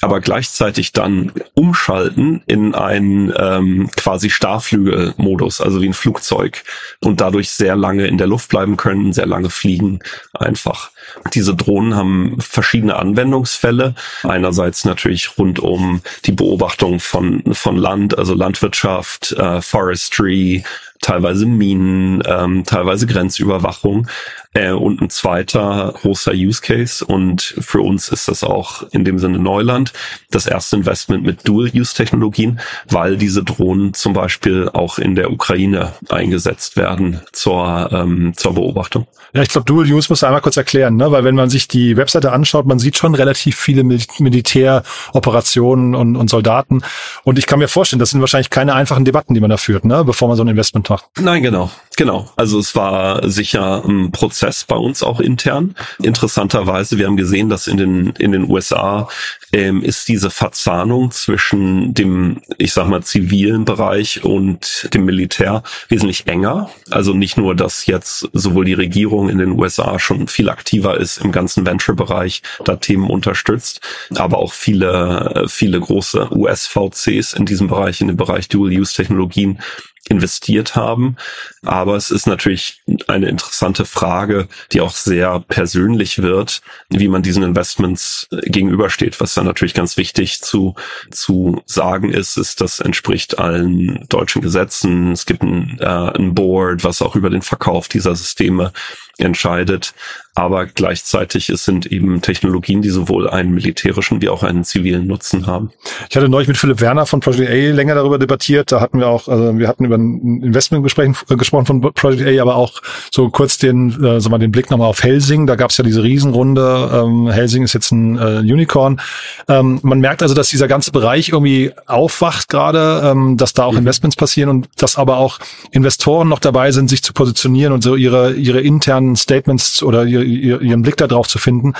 aber 0.00 0.20
gleichzeitig 0.20 0.92
dann 0.92 1.32
umschalten 1.54 2.42
in 2.46 2.74
einen 2.74 3.32
ähm, 3.36 3.90
quasi 3.96 4.28
Starflügelmodus, 4.28 5.60
also 5.60 5.80
wie 5.80 5.88
ein 5.88 5.94
Flugzeug 5.94 6.62
und 7.00 7.20
dadurch 7.20 7.50
sehr 7.50 7.76
lange 7.76 8.06
in 8.06 8.18
der 8.18 8.26
Luft 8.26 8.50
bleiben 8.50 8.76
können, 8.76 9.12
sehr 9.12 9.26
lange 9.26 9.50
fliegen 9.50 10.00
einfach. 10.34 10.90
Diese 11.32 11.54
Drohnen 11.54 11.96
haben 11.96 12.40
verschiedene 12.40 12.96
Anwendungsfälle. 12.96 13.94
Einerseits 14.22 14.84
natürlich 14.84 15.38
rund 15.38 15.58
um 15.58 16.02
die 16.24 16.32
Beobachtung 16.32 17.00
von, 17.00 17.42
von 17.54 17.76
Land, 17.76 18.18
also 18.18 18.34
Landwirtschaft, 18.34 19.32
äh, 19.32 19.62
Forestry, 19.62 20.64
teilweise 21.00 21.46
Minen, 21.46 22.22
ähm, 22.26 22.64
teilweise 22.64 23.06
Grenzüberwachung 23.06 24.08
äh, 24.54 24.70
und 24.70 25.00
ein 25.02 25.10
zweiter 25.10 25.92
großer 26.00 26.32
Use 26.32 26.62
Case 26.62 27.04
und 27.04 27.42
für 27.58 27.80
uns 27.80 28.08
ist 28.08 28.28
das 28.28 28.42
auch 28.42 28.84
in 28.92 29.04
dem 29.04 29.18
Sinne 29.18 29.38
Neuland, 29.38 29.92
das 30.30 30.46
erste 30.46 30.76
Investment 30.76 31.24
mit 31.24 31.46
Dual-Use-Technologien, 31.46 32.60
weil 32.88 33.16
diese 33.16 33.44
Drohnen 33.44 33.94
zum 33.94 34.12
Beispiel 34.12 34.70
auch 34.72 34.98
in 34.98 35.14
der 35.14 35.30
Ukraine 35.30 35.92
eingesetzt 36.08 36.76
werden 36.76 37.20
zur, 37.32 37.90
ähm, 37.92 38.32
zur 38.36 38.54
Beobachtung. 38.54 39.06
Ja, 39.34 39.42
ich 39.42 39.48
glaube, 39.48 39.66
Dual-Use 39.66 40.06
muss 40.08 40.22
einmal 40.22 40.40
kurz 40.40 40.56
erklären, 40.56 40.96
ne? 40.96 41.10
weil 41.10 41.24
wenn 41.24 41.34
man 41.34 41.50
sich 41.50 41.66
die 41.66 41.96
Webseite 41.96 42.32
anschaut, 42.32 42.66
man 42.66 42.78
sieht 42.78 42.96
schon 42.96 43.14
relativ 43.14 43.56
viele 43.56 43.82
Mil 43.82 44.00
Militäroperationen 44.18 45.94
und, 45.94 46.16
und 46.16 46.30
Soldaten 46.30 46.82
und 47.24 47.38
ich 47.38 47.46
kann 47.46 47.58
mir 47.58 47.68
vorstellen, 47.68 48.00
das 48.00 48.10
sind 48.10 48.20
wahrscheinlich 48.20 48.50
keine 48.50 48.74
einfachen 48.74 49.04
Debatten, 49.04 49.34
die 49.34 49.40
man 49.40 49.50
da 49.50 49.56
führt, 49.56 49.84
ne? 49.84 50.04
bevor 50.04 50.28
man 50.28 50.36
so 50.36 50.44
ein 50.44 50.48
Investment 50.48 50.88
macht. 50.88 51.06
Nein, 51.18 51.42
genau, 51.42 51.70
genau. 51.96 52.30
Also 52.36 52.58
es 52.58 52.74
war 52.74 53.28
sicher 53.28 53.84
ein 53.84 54.12
Prozess 54.12 54.64
bei 54.64 54.76
uns 54.76 55.02
auch 55.02 55.20
intern. 55.20 55.74
Interessanterweise, 56.02 56.98
wir 56.98 57.06
haben 57.06 57.16
gesehen, 57.16 57.48
dass 57.48 57.66
in 57.66 57.76
den 57.76 58.06
in 58.18 58.32
den 58.32 58.50
USA 58.50 59.08
ähm, 59.54 59.82
ist 59.82 60.08
diese 60.08 60.30
Verzahnung 60.30 61.12
zwischen 61.12 61.94
dem, 61.94 62.40
ich 62.58 62.72
sag 62.72 62.88
mal, 62.88 63.02
zivilen 63.02 63.64
Bereich 63.64 64.24
und 64.24 64.88
dem 64.92 65.04
Militär 65.04 65.62
wesentlich 65.88 66.26
enger. 66.26 66.70
Also 66.90 67.14
nicht 67.14 67.36
nur, 67.36 67.54
dass 67.54 67.86
jetzt 67.86 68.28
sowohl 68.32 68.64
die 68.64 68.74
Regierung 68.74 69.28
in 69.28 69.38
den 69.38 69.52
USA 69.52 69.98
schon 69.98 70.26
viel 70.26 70.48
aktiver 70.50 70.98
ist 70.98 71.18
im 71.18 71.30
ganzen 71.30 71.64
Venture-Bereich, 71.64 72.42
da 72.64 72.76
Themen 72.76 73.08
unterstützt, 73.08 73.80
aber 74.16 74.38
auch 74.38 74.52
viele, 74.52 75.44
viele 75.48 75.78
große 75.78 76.28
US-VCs 76.32 77.34
in 77.34 77.46
diesem 77.46 77.68
Bereich, 77.68 78.00
in 78.00 78.08
dem 78.08 78.16
Bereich 78.16 78.48
Dual-Use-Technologien 78.48 79.60
investiert 80.08 80.76
haben. 80.76 81.16
Aber 81.62 81.96
es 81.96 82.10
ist 82.10 82.26
natürlich 82.26 82.82
eine 83.06 83.28
interessante 83.28 83.84
Frage, 83.84 84.48
die 84.72 84.80
auch 84.80 84.92
sehr 84.92 85.40
persönlich 85.40 86.20
wird, 86.20 86.60
wie 86.90 87.08
man 87.08 87.22
diesen 87.22 87.42
Investments 87.42 88.28
gegenübersteht. 88.30 89.20
Was 89.20 89.34
dann 89.34 89.46
natürlich 89.46 89.74
ganz 89.74 89.96
wichtig 89.96 90.40
zu, 90.40 90.74
zu 91.10 91.62
sagen 91.66 92.10
ist, 92.10 92.36
ist, 92.36 92.60
das 92.60 92.80
entspricht 92.80 93.38
allen 93.38 94.06
deutschen 94.08 94.42
Gesetzen. 94.42 95.12
Es 95.12 95.26
gibt 95.26 95.42
ein, 95.42 95.78
äh, 95.80 95.86
ein 95.86 96.34
Board, 96.34 96.84
was 96.84 97.00
auch 97.00 97.16
über 97.16 97.30
den 97.30 97.42
Verkauf 97.42 97.88
dieser 97.88 98.14
Systeme 98.14 98.72
entscheidet. 99.18 99.94
Aber 100.34 100.66
gleichzeitig 100.66 101.48
es 101.48 101.64
sind 101.64 101.86
eben 101.86 102.20
Technologien, 102.20 102.82
die 102.82 102.90
sowohl 102.90 103.30
einen 103.30 103.54
militärischen 103.54 104.20
wie 104.20 104.28
auch 104.28 104.42
einen 104.42 104.64
zivilen 104.64 105.06
Nutzen 105.06 105.46
haben. 105.46 105.70
Ich 106.10 106.16
hatte 106.16 106.28
neulich 106.28 106.48
mit 106.48 106.56
Philipp 106.56 106.80
Werner 106.80 107.06
von 107.06 107.20
Project 107.20 107.50
A 107.50 107.72
länger 107.72 107.94
darüber 107.94 108.18
debattiert. 108.18 108.72
Da 108.72 108.80
hatten 108.80 108.98
wir 108.98 109.08
auch, 109.08 109.28
also 109.28 109.56
wir 109.56 109.68
hatten 109.68 109.84
über 109.84 109.96
ein 109.96 110.42
Investment 110.42 110.84
äh, 110.98 111.36
gesprochen 111.36 111.66
von 111.66 111.80
Project 111.80 112.26
A, 112.26 112.42
aber 112.42 112.56
auch 112.56 112.82
so 113.12 113.30
kurz 113.30 113.58
den, 113.58 114.02
äh, 114.04 114.20
so 114.20 114.28
mal 114.28 114.38
den 114.38 114.50
Blick 114.50 114.70
nochmal 114.70 114.88
auf 114.88 115.02
Helsing. 115.02 115.46
Da 115.46 115.54
gab 115.54 115.70
es 115.70 115.76
ja 115.76 115.84
diese 115.84 116.02
Riesenrunde. 116.02 116.90
Ähm, 116.92 117.28
Helsing 117.30 117.62
ist 117.62 117.72
jetzt 117.72 117.92
ein 117.92 118.18
äh, 118.18 118.38
Unicorn. 118.40 119.00
Ähm, 119.48 119.78
man 119.82 120.00
merkt 120.00 120.22
also, 120.22 120.34
dass 120.34 120.48
dieser 120.48 120.66
ganze 120.66 120.90
Bereich 120.90 121.28
irgendwie 121.28 121.72
aufwacht 121.86 122.48
gerade, 122.48 123.02
ähm, 123.04 123.36
dass 123.36 123.52
da 123.52 123.64
auch 123.64 123.72
mhm. 123.72 123.78
Investments 123.78 124.16
passieren 124.16 124.50
und 124.50 124.68
dass 124.78 124.96
aber 124.96 125.18
auch 125.18 125.38
Investoren 125.70 126.28
noch 126.28 126.40
dabei 126.40 126.72
sind, 126.72 126.90
sich 126.90 127.02
zu 127.02 127.12
positionieren 127.12 127.72
und 127.72 127.84
so 127.84 127.94
ihre 127.94 128.32
ihre 128.32 128.60
internen 128.60 129.16
Statements 129.16 129.82
oder 129.82 130.04
ihre, 130.04 130.23
ihren 130.24 130.82
Blick 130.82 130.96
darauf 130.96 131.28
zu 131.28 131.38
finden. 131.38 131.74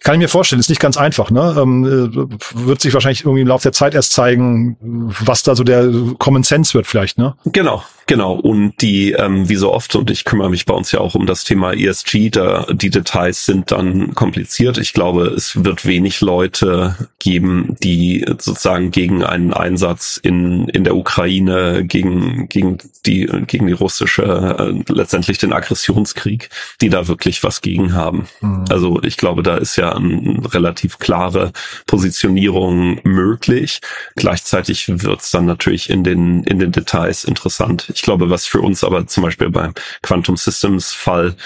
Kann 0.00 0.14
ich 0.14 0.20
mir 0.20 0.28
vorstellen, 0.28 0.60
ist 0.60 0.70
nicht 0.70 0.80
ganz 0.80 0.96
einfach. 0.96 1.30
Ne? 1.30 1.56
Ähm, 1.58 1.84
äh, 1.84 2.66
wird 2.66 2.80
sich 2.80 2.94
wahrscheinlich 2.94 3.24
irgendwie 3.24 3.42
im 3.42 3.48
Laufe 3.48 3.62
der 3.62 3.72
Zeit 3.72 3.94
erst 3.94 4.12
zeigen, 4.12 4.76
was 4.80 5.42
da 5.42 5.54
so 5.54 5.64
der 5.64 5.90
Common 6.18 6.42
Sense 6.42 6.74
wird 6.74 6.86
vielleicht. 6.86 7.18
Ne? 7.18 7.34
Genau, 7.44 7.82
Genau, 8.10 8.32
und 8.32 8.82
die, 8.82 9.12
ähm, 9.12 9.48
wie 9.48 9.54
so 9.54 9.72
oft, 9.72 9.94
und 9.94 10.10
ich 10.10 10.24
kümmere 10.24 10.50
mich 10.50 10.66
bei 10.66 10.74
uns 10.74 10.90
ja 10.90 10.98
auch 10.98 11.14
um 11.14 11.26
das 11.26 11.44
Thema 11.44 11.74
ESG, 11.74 12.30
da 12.30 12.66
die 12.72 12.90
Details 12.90 13.46
sind 13.46 13.70
dann 13.70 14.16
kompliziert. 14.16 14.78
Ich 14.78 14.92
glaube, 14.92 15.26
es 15.26 15.64
wird 15.64 15.86
wenig 15.86 16.20
Leute 16.20 16.96
geben, 17.20 17.76
die 17.84 18.26
sozusagen 18.26 18.90
gegen 18.90 19.22
einen 19.22 19.52
Einsatz 19.52 20.18
in, 20.20 20.68
in 20.70 20.82
der 20.82 20.96
Ukraine, 20.96 21.84
gegen, 21.84 22.48
gegen 22.48 22.78
die, 23.06 23.26
gegen 23.46 23.68
die 23.68 23.74
russische, 23.74 24.24
äh, 24.58 24.92
letztendlich 24.92 25.38
den 25.38 25.52
Aggressionskrieg, 25.52 26.50
die 26.80 26.88
da 26.88 27.06
wirklich 27.06 27.44
was 27.44 27.60
gegen 27.60 27.94
haben. 27.94 28.26
Mhm. 28.40 28.64
Also 28.70 29.00
ich 29.04 29.18
glaube, 29.18 29.44
da 29.44 29.56
ist 29.56 29.76
ja 29.76 29.94
eine 29.94 30.52
relativ 30.52 30.98
klare 30.98 31.52
Positionierung 31.86 32.98
möglich. 33.04 33.78
Gleichzeitig 34.16 34.88
wird 34.88 35.20
es 35.20 35.30
dann 35.30 35.46
natürlich 35.46 35.90
in 35.90 36.02
den, 36.02 36.42
in 36.42 36.58
den 36.58 36.72
Details 36.72 37.22
interessant. 37.22 37.92
Ich 37.94 37.99
glaube, 38.02 38.30
was 38.30 38.46
für 38.46 38.60
uns 38.60 38.84
aber 38.84 39.06
zum 39.06 39.22
Beispiel 39.22 39.50
beim 39.50 39.74
Quantum 40.02 40.36
Systems 40.36 40.92
Fall 40.92 41.36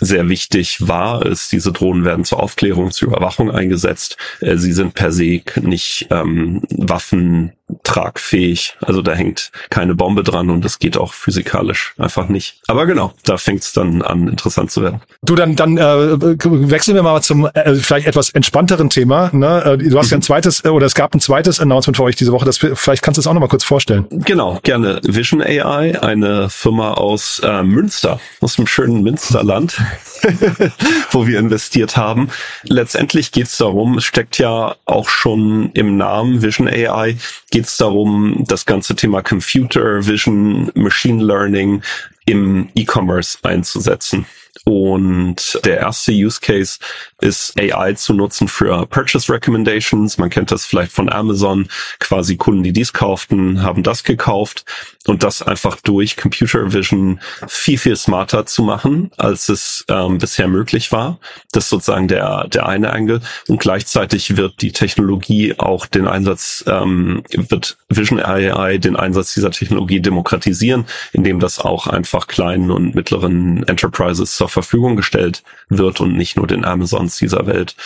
sehr 0.00 0.28
wichtig 0.28 0.88
war, 0.88 1.24
ist, 1.26 1.52
diese 1.52 1.72
Drohnen 1.72 2.04
werden 2.04 2.24
zur 2.24 2.40
Aufklärung, 2.42 2.90
zur 2.90 3.08
Überwachung 3.08 3.50
eingesetzt. 3.50 4.16
Äh, 4.40 4.56
sie 4.56 4.72
sind 4.72 4.94
per 4.94 5.12
se 5.12 5.42
nicht 5.60 6.06
ähm, 6.10 6.62
Waffen 6.70 7.52
tragfähig. 7.82 8.76
Also 8.80 9.02
da 9.02 9.12
hängt 9.12 9.50
keine 9.70 9.94
Bombe 9.94 10.22
dran 10.22 10.50
und 10.50 10.64
das 10.64 10.78
geht 10.78 10.96
auch 10.96 11.12
physikalisch 11.12 11.94
einfach 11.98 12.28
nicht. 12.28 12.60
Aber 12.66 12.86
genau, 12.86 13.12
da 13.24 13.36
fängt 13.36 13.62
es 13.62 13.72
dann 13.72 14.02
an, 14.02 14.28
interessant 14.28 14.70
zu 14.70 14.82
werden. 14.82 15.00
Du, 15.22 15.34
dann, 15.34 15.56
dann 15.56 15.76
äh, 15.76 16.20
wechseln 16.20 16.94
wir 16.94 17.02
mal 17.02 17.20
zum 17.22 17.46
äh, 17.46 17.74
vielleicht 17.74 18.06
etwas 18.06 18.30
entspannteren 18.30 18.90
Thema. 18.90 19.30
Ne? 19.32 19.64
Äh, 19.64 19.78
du 19.78 19.98
hast 19.98 20.10
ja 20.10 20.18
ein 20.18 20.22
zweites, 20.22 20.64
äh, 20.64 20.68
oder 20.68 20.86
es 20.86 20.94
gab 20.94 21.14
ein 21.14 21.20
zweites 21.20 21.60
Announcement 21.60 21.96
für 21.96 22.04
euch 22.04 22.16
diese 22.16 22.32
Woche. 22.32 22.44
Das, 22.44 22.58
vielleicht 22.58 23.02
kannst 23.02 23.18
du 23.18 23.20
es 23.20 23.26
auch 23.26 23.34
noch 23.34 23.40
mal 23.40 23.48
kurz 23.48 23.64
vorstellen. 23.64 24.06
Genau, 24.10 24.58
gerne. 24.62 25.00
Vision 25.04 25.42
AI, 25.42 26.00
eine 26.00 26.50
Firma 26.50 26.94
aus 26.94 27.40
äh, 27.44 27.62
Münster, 27.62 28.20
aus 28.40 28.56
dem 28.56 28.66
schönen 28.66 29.02
Münsterland, 29.02 29.80
wo 31.10 31.26
wir 31.26 31.38
investiert 31.38 31.96
haben. 31.96 32.30
Letztendlich 32.64 33.32
geht 33.32 33.46
es 33.46 33.56
darum, 33.56 33.98
es 33.98 34.04
steckt 34.04 34.38
ja 34.38 34.76
auch 34.84 35.08
schon 35.08 35.70
im 35.72 35.96
Namen 35.96 36.42
Vision 36.42 36.68
AI, 36.68 37.16
geht 37.50 37.59
es 37.66 37.76
darum, 37.76 38.44
das 38.46 38.66
ganze 38.66 38.94
Thema 38.94 39.22
Computer 39.22 40.06
Vision, 40.06 40.70
Machine 40.74 41.22
Learning 41.22 41.82
im 42.26 42.68
E-Commerce 42.74 43.38
einzusetzen. 43.42 44.26
Und 44.64 45.58
der 45.64 45.78
erste 45.78 46.12
Use 46.12 46.40
Case 46.40 46.78
ist 47.20 47.58
AI 47.58 47.94
zu 47.94 48.12
nutzen 48.12 48.48
für 48.48 48.86
Purchase 48.86 49.32
Recommendations. 49.32 50.18
Man 50.18 50.30
kennt 50.30 50.50
das 50.50 50.66
vielleicht 50.66 50.92
von 50.92 51.10
Amazon. 51.10 51.68
Quasi 51.98 52.36
Kunden, 52.36 52.62
die 52.62 52.72
dies 52.72 52.92
kauften, 52.92 53.62
haben 53.62 53.82
das 53.82 54.04
gekauft. 54.04 54.64
Und 55.06 55.22
das 55.22 55.40
einfach 55.40 55.76
durch 55.80 56.18
Computer 56.18 56.72
Vision 56.74 57.20
viel, 57.48 57.78
viel 57.78 57.96
smarter 57.96 58.44
zu 58.44 58.62
machen, 58.62 59.10
als 59.16 59.48
es 59.48 59.84
ähm, 59.88 60.18
bisher 60.18 60.46
möglich 60.46 60.92
war. 60.92 61.18
Das 61.52 61.64
ist 61.64 61.70
sozusagen 61.70 62.06
der, 62.06 62.46
der 62.48 62.66
eine 62.66 62.92
Angle. 62.92 63.22
Und 63.48 63.60
gleichzeitig 63.60 64.36
wird 64.36 64.60
die 64.60 64.72
Technologie 64.72 65.54
auch 65.56 65.86
den 65.86 66.06
Einsatz, 66.06 66.64
ähm, 66.66 67.22
wird 67.30 67.78
Vision 67.88 68.22
AI 68.22 68.76
den 68.76 68.94
Einsatz 68.94 69.32
dieser 69.32 69.50
Technologie 69.50 70.00
demokratisieren, 70.00 70.84
indem 71.12 71.40
das 71.40 71.58
auch 71.60 71.86
einfach 71.86 72.26
kleinen 72.26 72.70
und 72.70 72.94
mittleren 72.94 73.66
Enterprises 73.66 74.36
zur 74.36 74.49
Verfügung 74.50 74.96
gestellt 74.96 75.42
wird 75.68 76.00
und 76.00 76.16
nicht 76.16 76.36
nur 76.36 76.46
den 76.46 76.64
Amazons 76.64 77.16
dieser 77.16 77.46
Welt. 77.46 77.76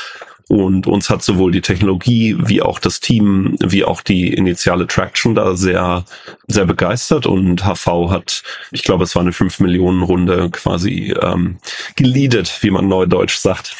Und 0.49 0.87
uns 0.87 1.09
hat 1.09 1.23
sowohl 1.23 1.53
die 1.53 1.63
Technologie 1.63 2.37
wie 2.39 2.61
auch 2.61 2.79
das 2.79 3.01
Team, 3.01 3.57
wie 3.65 3.85
auch 3.85 4.03
die 4.03 4.35
initiale 4.35 4.87
Traction 4.87 5.35
da 5.35 5.57
sehr, 5.57 6.05
sehr 6.49 6.67
begeistert. 6.67 7.27
Und 7.27 7.65
HV 7.65 8.11
hat, 8.11 8.43
ich 8.71 8.83
glaube, 8.83 9.05
es 9.05 9.15
war 9.15 9.23
eine 9.23 9.33
5 9.33 9.61
Millionen 9.61 10.03
Runde 10.03 10.51
quasi 10.51 11.15
ähm, 11.21 11.59
geleadet, 11.97 12.59
wie 12.63 12.71
man 12.71 12.89
neudeutsch 12.89 13.39
sagt. 13.39 13.75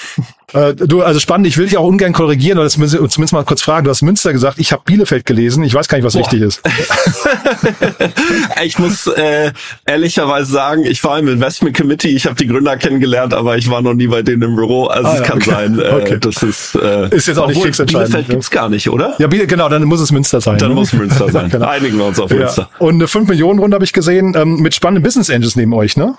Äh, 0.55 0.75
du, 0.75 1.03
also 1.03 1.19
spannend, 1.19 1.49
ich 1.49 1.59
will 1.59 1.67
dich 1.67 1.77
auch 1.77 1.87
ungern 1.87 2.13
korrigieren 2.13 2.59
oder 2.59 2.71
zumindest 2.71 3.33
mal 3.33 3.45
kurz 3.45 3.63
fragen. 3.63 3.85
Du 3.85 3.91
hast 3.91 4.03
Münster 4.03 4.33
gesagt, 4.33 4.59
ich 4.59 4.73
habe 4.73 4.83
Bielefeld 4.85 5.27
gelesen. 5.27 5.65
Ich 5.65 5.75
weiß 5.75 5.89
gar 5.89 5.99
nicht, 5.99 6.05
was 6.05 6.15
Boah. 6.15 6.21
richtig 6.21 6.43
ist. 6.43 6.63
ich 8.65 8.79
muss 8.79 9.09
äh, 9.09 9.51
ehrlicherweise 9.85 10.53
sagen, 10.53 10.85
ich 10.85 11.03
war 11.03 11.19
im 11.19 11.29
Investment 11.29 11.77
Committee, 11.77 12.11
ich 12.11 12.27
habe 12.27 12.37
die 12.37 12.47
Gründer 12.47 12.77
kennengelernt, 12.77 13.35
aber 13.35 13.57
ich 13.57 13.69
war 13.69 13.83
noch 13.83 13.95
nie 13.95 14.07
bei 14.07 14.23
denen 14.23 14.43
im 14.43 14.55
Büro. 14.55 14.87
Also 14.87 15.09
ah, 15.09 15.15
es 15.15 15.21
ja, 15.21 15.27
kann 15.27 15.39
okay. 15.39 15.51
sein, 15.51 15.79
äh, 15.81 15.91
okay. 15.91 16.19
das 16.21 16.43
ist 16.43 16.77
äh, 16.77 17.09
ist 17.09 17.27
jetzt 17.27 17.39
auch 17.39 17.49
nicht 17.49 17.61
kriegsentscheidend. 17.61 18.11
Bielefeld 18.11 18.29
gibt's 18.29 18.51
gar 18.51 18.69
nicht, 18.69 18.89
oder? 18.89 19.15
Ja, 19.19 19.27
genau, 19.27 19.69
dann 19.69 19.83
muss 19.85 20.01
es 20.01 20.13
Münster 20.13 20.41
sein. 20.41 20.59
Dann 20.59 20.71
ne? 20.71 20.75
muss 20.77 20.93
Münster 20.93 21.31
sein. 21.31 21.49
genau. 21.51 21.67
Einigen 21.67 21.99
wir 21.99 22.05
uns 22.05 22.21
auf 22.21 22.31
Münster. 22.31 22.69
Ja. 22.79 22.87
Und 22.87 22.95
eine 22.95 23.09
5 23.09 23.29
Millionen 23.29 23.59
Runde 23.59 23.75
habe 23.75 23.85
ich 23.85 23.93
gesehen 23.93 24.35
ähm, 24.37 24.61
mit 24.61 24.75
spannenden 24.75 25.03
Business 25.03 25.31
Angels 25.31 25.57
neben 25.57 25.75
euch, 25.75 25.97
ne? 25.97 26.15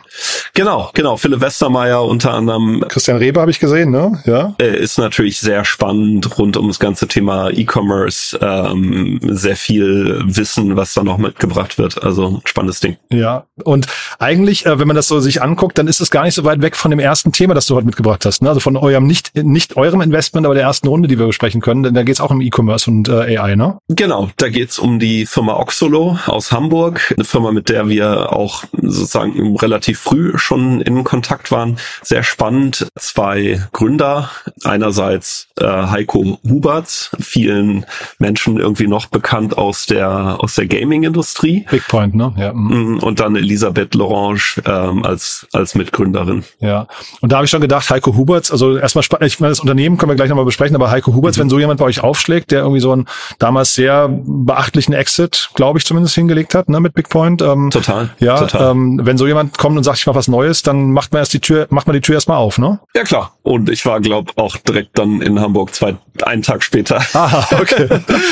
Genau, 0.53 0.91
genau. 0.93 1.17
Philipp 1.17 1.41
Westermeier 1.41 2.03
unter 2.03 2.33
anderem. 2.33 2.83
Christian 2.89 3.17
Reber 3.17 3.41
habe 3.41 3.51
ich 3.51 3.59
gesehen, 3.59 3.91
ne? 3.91 4.21
Ja. 4.25 4.55
Äh, 4.59 4.77
ist 4.77 4.97
natürlich 4.97 5.39
sehr 5.39 5.65
spannend 5.65 6.37
rund 6.37 6.57
um 6.57 6.67
das 6.67 6.79
ganze 6.79 7.07
Thema 7.07 7.49
E-Commerce. 7.49 8.37
Ähm, 8.41 9.19
sehr 9.21 9.55
viel 9.55 10.21
Wissen, 10.25 10.75
was 10.75 10.93
da 10.93 11.03
noch 11.03 11.17
mitgebracht 11.17 11.77
wird. 11.77 12.03
Also 12.03 12.41
spannendes 12.45 12.79
Ding. 12.79 12.97
Ja, 13.11 13.45
und 13.63 13.87
eigentlich, 14.19 14.65
äh, 14.65 14.79
wenn 14.79 14.87
man 14.87 14.95
das 14.95 15.07
so 15.07 15.19
sich 15.19 15.41
anguckt, 15.41 15.77
dann 15.77 15.87
ist 15.87 16.01
es 16.01 16.11
gar 16.11 16.23
nicht 16.23 16.35
so 16.35 16.43
weit 16.43 16.61
weg 16.61 16.75
von 16.75 16.91
dem 16.91 16.99
ersten 16.99 17.31
Thema, 17.31 17.53
das 17.53 17.67
du 17.67 17.75
heute 17.75 17.85
mitgebracht 17.85 18.25
hast. 18.25 18.41
Ne? 18.41 18.49
Also 18.49 18.59
von 18.59 18.77
eurem 18.77 19.05
nicht 19.05 19.35
nicht 19.35 19.77
eurem 19.77 20.01
Investment, 20.01 20.45
aber 20.45 20.55
der 20.55 20.63
ersten 20.63 20.87
Runde, 20.87 21.07
die 21.07 21.19
wir 21.19 21.27
besprechen 21.27 21.61
können. 21.61 21.83
Denn 21.83 21.93
da 21.93 22.03
geht 22.03 22.15
es 22.15 22.21
auch 22.21 22.31
um 22.31 22.41
E-Commerce 22.41 22.89
und 22.89 23.07
äh, 23.09 23.37
AI, 23.37 23.55
ne? 23.55 23.77
Genau, 23.89 24.29
da 24.37 24.49
geht 24.49 24.69
es 24.69 24.79
um 24.79 24.99
die 24.99 25.25
Firma 25.25 25.53
Oxolo 25.53 26.17
aus 26.25 26.51
Hamburg, 26.51 27.13
eine 27.15 27.25
Firma, 27.25 27.51
mit 27.51 27.69
der 27.69 27.89
wir 27.89 28.33
auch 28.33 28.63
sozusagen 28.73 29.57
relativ 29.57 29.99
früh 29.99 30.37
schon 30.37 30.81
in 30.81 31.03
Kontakt 31.03 31.51
waren. 31.51 31.77
Sehr 32.01 32.23
spannend. 32.23 32.87
Zwei 32.97 33.61
Gründer, 33.71 34.14
einerseits 34.63 35.47
äh, 35.59 35.65
Heiko 35.65 36.39
Huberts, 36.43 37.11
vielen 37.19 37.85
Menschen 38.19 38.59
irgendwie 38.59 38.87
noch 38.87 39.07
bekannt 39.07 39.57
aus 39.57 39.85
der 39.85 40.37
aus 40.39 40.55
der 40.55 40.67
Gaming-Industrie. 40.67 41.65
Big 41.69 41.87
Point, 41.87 42.15
ne? 42.15 42.33
Ja. 42.37 42.53
Mhm. 42.53 42.99
Und 42.99 43.19
dann 43.19 43.35
Elisabeth 43.35 43.95
Lorange 43.95 44.61
ähm, 44.65 45.03
als 45.03 45.47
als 45.53 45.75
Mitgründerin. 45.75 46.43
Ja. 46.59 46.87
Und 47.21 47.31
da 47.31 47.37
habe 47.37 47.45
ich 47.45 47.51
schon 47.51 47.61
gedacht, 47.61 47.89
Heiko 47.89 48.15
Huberts, 48.15 48.51
also 48.51 48.77
erstmal 48.77 49.03
ich 49.21 49.39
meine, 49.39 49.51
das 49.51 49.59
Unternehmen 49.59 49.97
können 49.97 50.11
wir 50.11 50.15
gleich 50.15 50.29
nochmal 50.29 50.45
besprechen, 50.45 50.75
aber 50.75 50.91
Heiko 50.91 51.13
Huberts, 51.13 51.37
mhm. 51.37 51.41
wenn 51.41 51.49
so 51.49 51.59
jemand 51.59 51.79
bei 51.79 51.85
euch 51.85 52.01
aufschlägt, 52.01 52.51
der 52.51 52.61
irgendwie 52.61 52.81
so 52.81 52.91
einen 52.91 53.07
damals 53.39 53.73
sehr 53.73 54.09
beachtlichen 54.09 54.93
Exit, 54.93 55.49
glaube 55.53 55.79
ich, 55.79 55.85
zumindest 55.85 56.15
hingelegt 56.15 56.55
hat, 56.55 56.69
ne, 56.69 56.79
mit 56.79 56.93
Big 56.93 57.09
Point. 57.09 57.41
Ähm, 57.41 57.69
total. 57.71 58.09
Ja, 58.19 58.39
total. 58.39 58.71
Ähm, 58.71 59.01
wenn 59.03 59.17
so 59.17 59.27
jemand 59.27 59.57
kommt 59.57 59.77
und 59.77 59.83
sagt, 59.83 59.99
ich 59.99 60.07
mache 60.07 60.15
was 60.15 60.27
Neues, 60.27 60.63
dann 60.63 60.91
macht 60.91 61.11
man 61.11 61.19
erst 61.19 61.33
die 61.33 61.39
Tür, 61.39 61.67
macht 61.69 61.87
man 61.87 61.93
die 61.93 62.01
Tür 62.01 62.15
erstmal 62.15 62.37
auf, 62.37 62.57
ne? 62.57 62.79
Ja 62.95 63.03
klar. 63.03 63.33
Und 63.43 63.69
ich 63.69 63.85
war, 63.85 63.94
glaube 63.99 64.31
auch 64.35 64.57
direkt 64.57 64.97
dann 64.97 65.21
in 65.21 65.39
Hamburg 65.39 65.73
zwei, 65.73 65.95
einen 66.23 66.41
Tag 66.41 66.63
später. 66.63 67.01
Ah, 67.13 67.45
okay. 67.59 67.87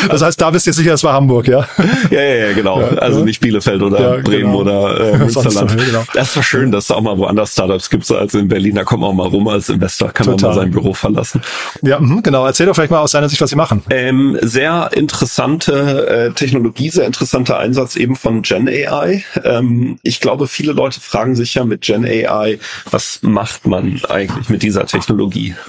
Das 0.09 0.21
heißt, 0.21 0.39
da 0.39 0.51
bist 0.51 0.67
du 0.67 0.73
sicher, 0.73 0.93
es 0.93 1.03
war 1.03 1.13
Hamburg, 1.13 1.47
ja? 1.47 1.67
Ja, 2.11 2.21
ja, 2.21 2.47
ja, 2.47 2.53
genau. 2.53 2.81
Ja, 2.81 2.87
also 2.97 3.19
ja. 3.19 3.25
nicht 3.25 3.39
Bielefeld 3.41 3.81
oder 3.81 4.17
ja, 4.17 4.21
Bremen 4.21 4.51
genau. 4.51 4.59
oder 4.59 5.13
äh, 5.13 5.17
Münsterland. 5.17 5.77
Genau. 5.77 6.03
Das 6.13 6.35
war 6.35 6.43
schön, 6.43 6.71
dass 6.71 6.85
es 6.85 6.91
auch 6.91 7.01
mal 7.01 7.17
woanders 7.17 7.53
Startups 7.53 7.89
gibt, 7.89 8.05
so 8.05 8.17
als 8.17 8.33
in 8.33 8.47
Berlin. 8.47 8.75
Da 8.75 8.83
kommt 8.83 9.01
man 9.01 9.11
auch 9.11 9.15
mal 9.15 9.27
rum 9.27 9.47
als 9.47 9.69
Investor, 9.69 10.11
kann 10.11 10.25
Total. 10.25 10.49
man 10.49 10.55
mal 10.55 10.61
sein 10.63 10.71
Büro 10.71 10.93
verlassen. 10.93 11.41
Ja, 11.81 11.99
mh, 11.99 12.21
genau. 12.21 12.45
Erzähl 12.45 12.65
doch 12.65 12.75
vielleicht 12.75 12.91
mal 12.91 12.99
aus 12.99 13.11
deiner 13.11 13.29
Sicht, 13.29 13.41
was 13.41 13.49
sie 13.49 13.55
machen. 13.55 13.83
Ähm, 13.89 14.37
sehr 14.41 14.89
interessante 14.93 16.07
äh, 16.07 16.31
Technologie, 16.31 16.89
sehr 16.89 17.05
interessanter 17.05 17.57
Einsatz 17.57 17.95
eben 17.95 18.15
von 18.15 18.41
Gen 18.41 18.67
AI. 18.67 19.23
Ähm, 19.43 19.99
ich 20.03 20.19
glaube, 20.19 20.47
viele 20.47 20.73
Leute 20.73 20.99
fragen 20.99 21.35
sich 21.35 21.55
ja 21.55 21.63
mit 21.63 21.81
Gen 21.81 22.05
AI, 22.05 22.59
was 22.91 23.19
macht 23.21 23.67
man 23.67 24.01
eigentlich 24.09 24.49
mit 24.49 24.63
dieser 24.63 24.85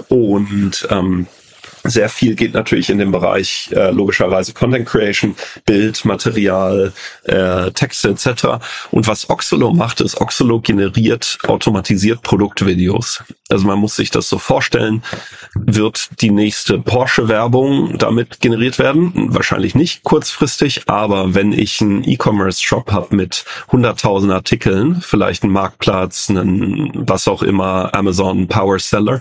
Und 0.08 0.86
ähm, 0.90 1.26
Sehr 1.86 2.08
viel 2.08 2.34
geht 2.34 2.54
natürlich 2.54 2.88
in 2.88 2.96
den 2.96 3.10
Bereich 3.10 3.68
äh, 3.72 3.90
logischerweise 3.90 4.54
Content 4.54 4.86
Creation, 4.86 5.36
Bild, 5.66 6.02
Material, 6.06 6.94
äh, 7.24 7.70
Texte 7.72 8.08
etc. 8.08 8.64
Und 8.90 9.06
was 9.06 9.28
Oxolo 9.28 9.74
macht, 9.74 10.00
ist, 10.00 10.18
Oxolo 10.18 10.60
generiert 10.60 11.38
automatisiert 11.46 12.22
Produktvideos. 12.22 13.22
Also 13.50 13.66
man 13.66 13.78
muss 13.78 13.96
sich 13.96 14.10
das 14.10 14.30
so 14.30 14.38
vorstellen, 14.38 15.02
wird 15.54 16.22
die 16.22 16.30
nächste 16.30 16.78
Porsche-Werbung 16.78 17.98
damit 17.98 18.40
generiert 18.40 18.78
werden? 18.78 19.12
Wahrscheinlich 19.34 19.74
nicht 19.74 20.04
kurzfristig, 20.04 20.84
aber 20.86 21.34
wenn 21.34 21.52
ich 21.52 21.82
einen 21.82 22.02
E-Commerce-Shop 22.02 22.90
habe 22.92 23.14
mit 23.14 23.44
100.000 23.70 24.32
Artikeln, 24.32 25.02
vielleicht 25.02 25.42
einen 25.42 25.52
Marktplatz, 25.52 26.30
einen 26.30 26.90
was 26.94 27.28
auch 27.28 27.42
immer, 27.42 27.94
Amazon 27.94 28.48
Power 28.48 28.78
Seller, 28.78 29.20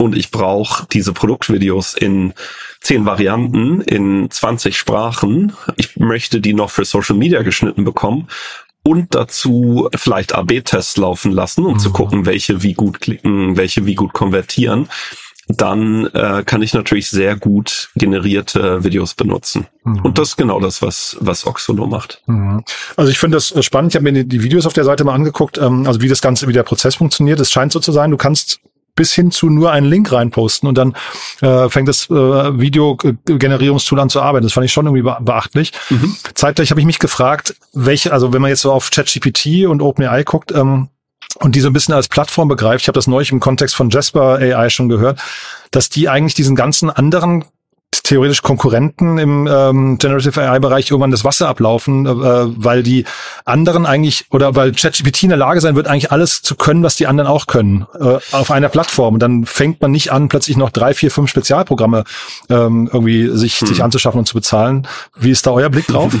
und 0.00 0.16
ich 0.16 0.30
brauche 0.30 0.86
diese 0.90 1.12
Produktvideos 1.12 1.94
in 1.94 2.32
zehn 2.80 3.04
Varianten, 3.04 3.82
in 3.82 4.30
20 4.30 4.76
Sprachen. 4.76 5.52
Ich 5.76 5.96
möchte 5.96 6.40
die 6.40 6.54
noch 6.54 6.70
für 6.70 6.86
Social 6.86 7.16
Media 7.16 7.42
geschnitten 7.42 7.84
bekommen 7.84 8.28
und 8.82 9.14
dazu 9.14 9.90
vielleicht 9.94 10.34
AB-Tests 10.34 10.96
laufen 10.96 11.32
lassen, 11.32 11.66
um 11.66 11.74
mhm. 11.74 11.78
zu 11.78 11.90
gucken, 11.90 12.24
welche 12.24 12.62
wie 12.62 12.72
gut 12.72 13.02
klicken, 13.02 13.58
welche 13.58 13.84
wie 13.84 13.94
gut 13.94 14.14
konvertieren. 14.14 14.88
Dann 15.48 16.06
äh, 16.14 16.44
kann 16.46 16.62
ich 16.62 16.72
natürlich 16.72 17.10
sehr 17.10 17.36
gut 17.36 17.90
generierte 17.96 18.84
Videos 18.84 19.14
benutzen. 19.14 19.66
Mhm. 19.84 20.00
Und 20.00 20.16
das 20.16 20.30
ist 20.30 20.36
genau 20.36 20.60
das, 20.60 20.80
was, 20.80 21.16
was 21.20 21.46
Oxolo 21.46 21.86
macht. 21.86 22.22
Mhm. 22.26 22.64
Also 22.96 23.10
ich 23.10 23.18
finde 23.18 23.36
das 23.36 23.50
äh, 23.52 23.62
spannend. 23.62 23.92
Ich 23.92 23.96
habe 23.96 24.10
mir 24.10 24.24
die 24.24 24.42
Videos 24.42 24.64
auf 24.64 24.72
der 24.72 24.84
Seite 24.84 25.04
mal 25.04 25.14
angeguckt, 25.14 25.58
ähm, 25.58 25.86
also 25.86 26.00
wie 26.00 26.08
das 26.08 26.22
Ganze, 26.22 26.48
wie 26.48 26.52
der 26.54 26.62
Prozess 26.62 26.94
funktioniert. 26.94 27.40
Es 27.40 27.50
scheint 27.50 27.72
so 27.72 27.80
zu 27.80 27.92
sein, 27.92 28.12
du 28.12 28.16
kannst 28.16 28.60
bis 28.94 29.12
hin 29.12 29.30
zu 29.30 29.48
nur 29.48 29.72
einen 29.72 29.86
Link 29.86 30.12
reinposten 30.12 30.68
und 30.68 30.76
dann 30.76 30.94
äh, 31.40 31.68
fängt 31.68 31.88
das 31.88 32.08
äh, 32.10 32.14
Videogenerierungstool 32.14 34.00
an 34.00 34.10
zu 34.10 34.20
arbeiten. 34.20 34.44
Das 34.44 34.52
fand 34.52 34.66
ich 34.66 34.72
schon 34.72 34.86
irgendwie 34.86 35.02
beachtlich. 35.02 35.72
Mhm. 35.88 36.16
Zeitgleich 36.34 36.70
habe 36.70 36.80
ich 36.80 36.86
mich 36.86 36.98
gefragt, 36.98 37.54
welche, 37.72 38.12
also 38.12 38.32
wenn 38.32 38.42
man 38.42 38.50
jetzt 38.50 38.62
so 38.62 38.72
auf 38.72 38.90
ChatGPT 38.90 39.66
und 39.66 39.82
OpenAI 39.82 40.24
guckt, 40.24 40.52
ähm, 40.52 40.88
und 41.38 41.54
die 41.54 41.60
so 41.60 41.68
ein 41.68 41.72
bisschen 41.72 41.94
als 41.94 42.08
Plattform 42.08 42.48
begreift, 42.48 42.82
ich 42.82 42.88
habe 42.88 42.96
das 42.96 43.06
neulich 43.06 43.30
im 43.30 43.40
Kontext 43.40 43.76
von 43.76 43.88
Jasper 43.88 44.38
AI 44.38 44.68
schon 44.68 44.88
gehört, 44.88 45.20
dass 45.70 45.88
die 45.88 46.08
eigentlich 46.08 46.34
diesen 46.34 46.56
ganzen 46.56 46.90
anderen 46.90 47.44
theoretisch 48.10 48.42
Konkurrenten 48.42 49.18
im 49.18 49.48
ähm, 49.50 49.98
Generative 49.98 50.40
AI-Bereich 50.40 50.90
irgendwann 50.90 51.10
das 51.10 51.24
Wasser 51.24 51.48
ablaufen, 51.48 52.06
äh, 52.06 52.12
weil 52.12 52.82
die 52.82 53.04
anderen 53.44 53.84
eigentlich 53.84 54.26
oder 54.30 54.54
weil 54.54 54.72
ChatGPT 54.72 55.24
in 55.24 55.28
der 55.30 55.38
Lage 55.38 55.60
sein 55.60 55.74
wird, 55.74 55.88
eigentlich 55.88 56.12
alles 56.12 56.42
zu 56.42 56.54
können, 56.54 56.82
was 56.84 56.96
die 56.96 57.08
anderen 57.08 57.28
auch 57.28 57.46
können, 57.48 57.86
äh, 57.98 58.18
auf 58.32 58.50
einer 58.50 58.68
Plattform. 58.68 59.14
Und 59.14 59.20
dann 59.20 59.44
fängt 59.44 59.80
man 59.80 59.90
nicht 59.90 60.12
an, 60.12 60.28
plötzlich 60.28 60.56
noch 60.56 60.70
drei, 60.70 60.94
vier, 60.94 61.10
fünf 61.10 61.30
Spezialprogramme 61.30 62.04
ähm, 62.48 62.88
irgendwie 62.92 63.28
sich, 63.36 63.60
hm. 63.60 63.68
sich 63.68 63.82
anzuschaffen 63.82 64.20
und 64.20 64.26
zu 64.26 64.34
bezahlen. 64.34 64.86
Wie 65.16 65.30
ist 65.30 65.46
da 65.46 65.50
euer 65.50 65.68
Blick 65.68 65.88
drauf? 65.88 66.12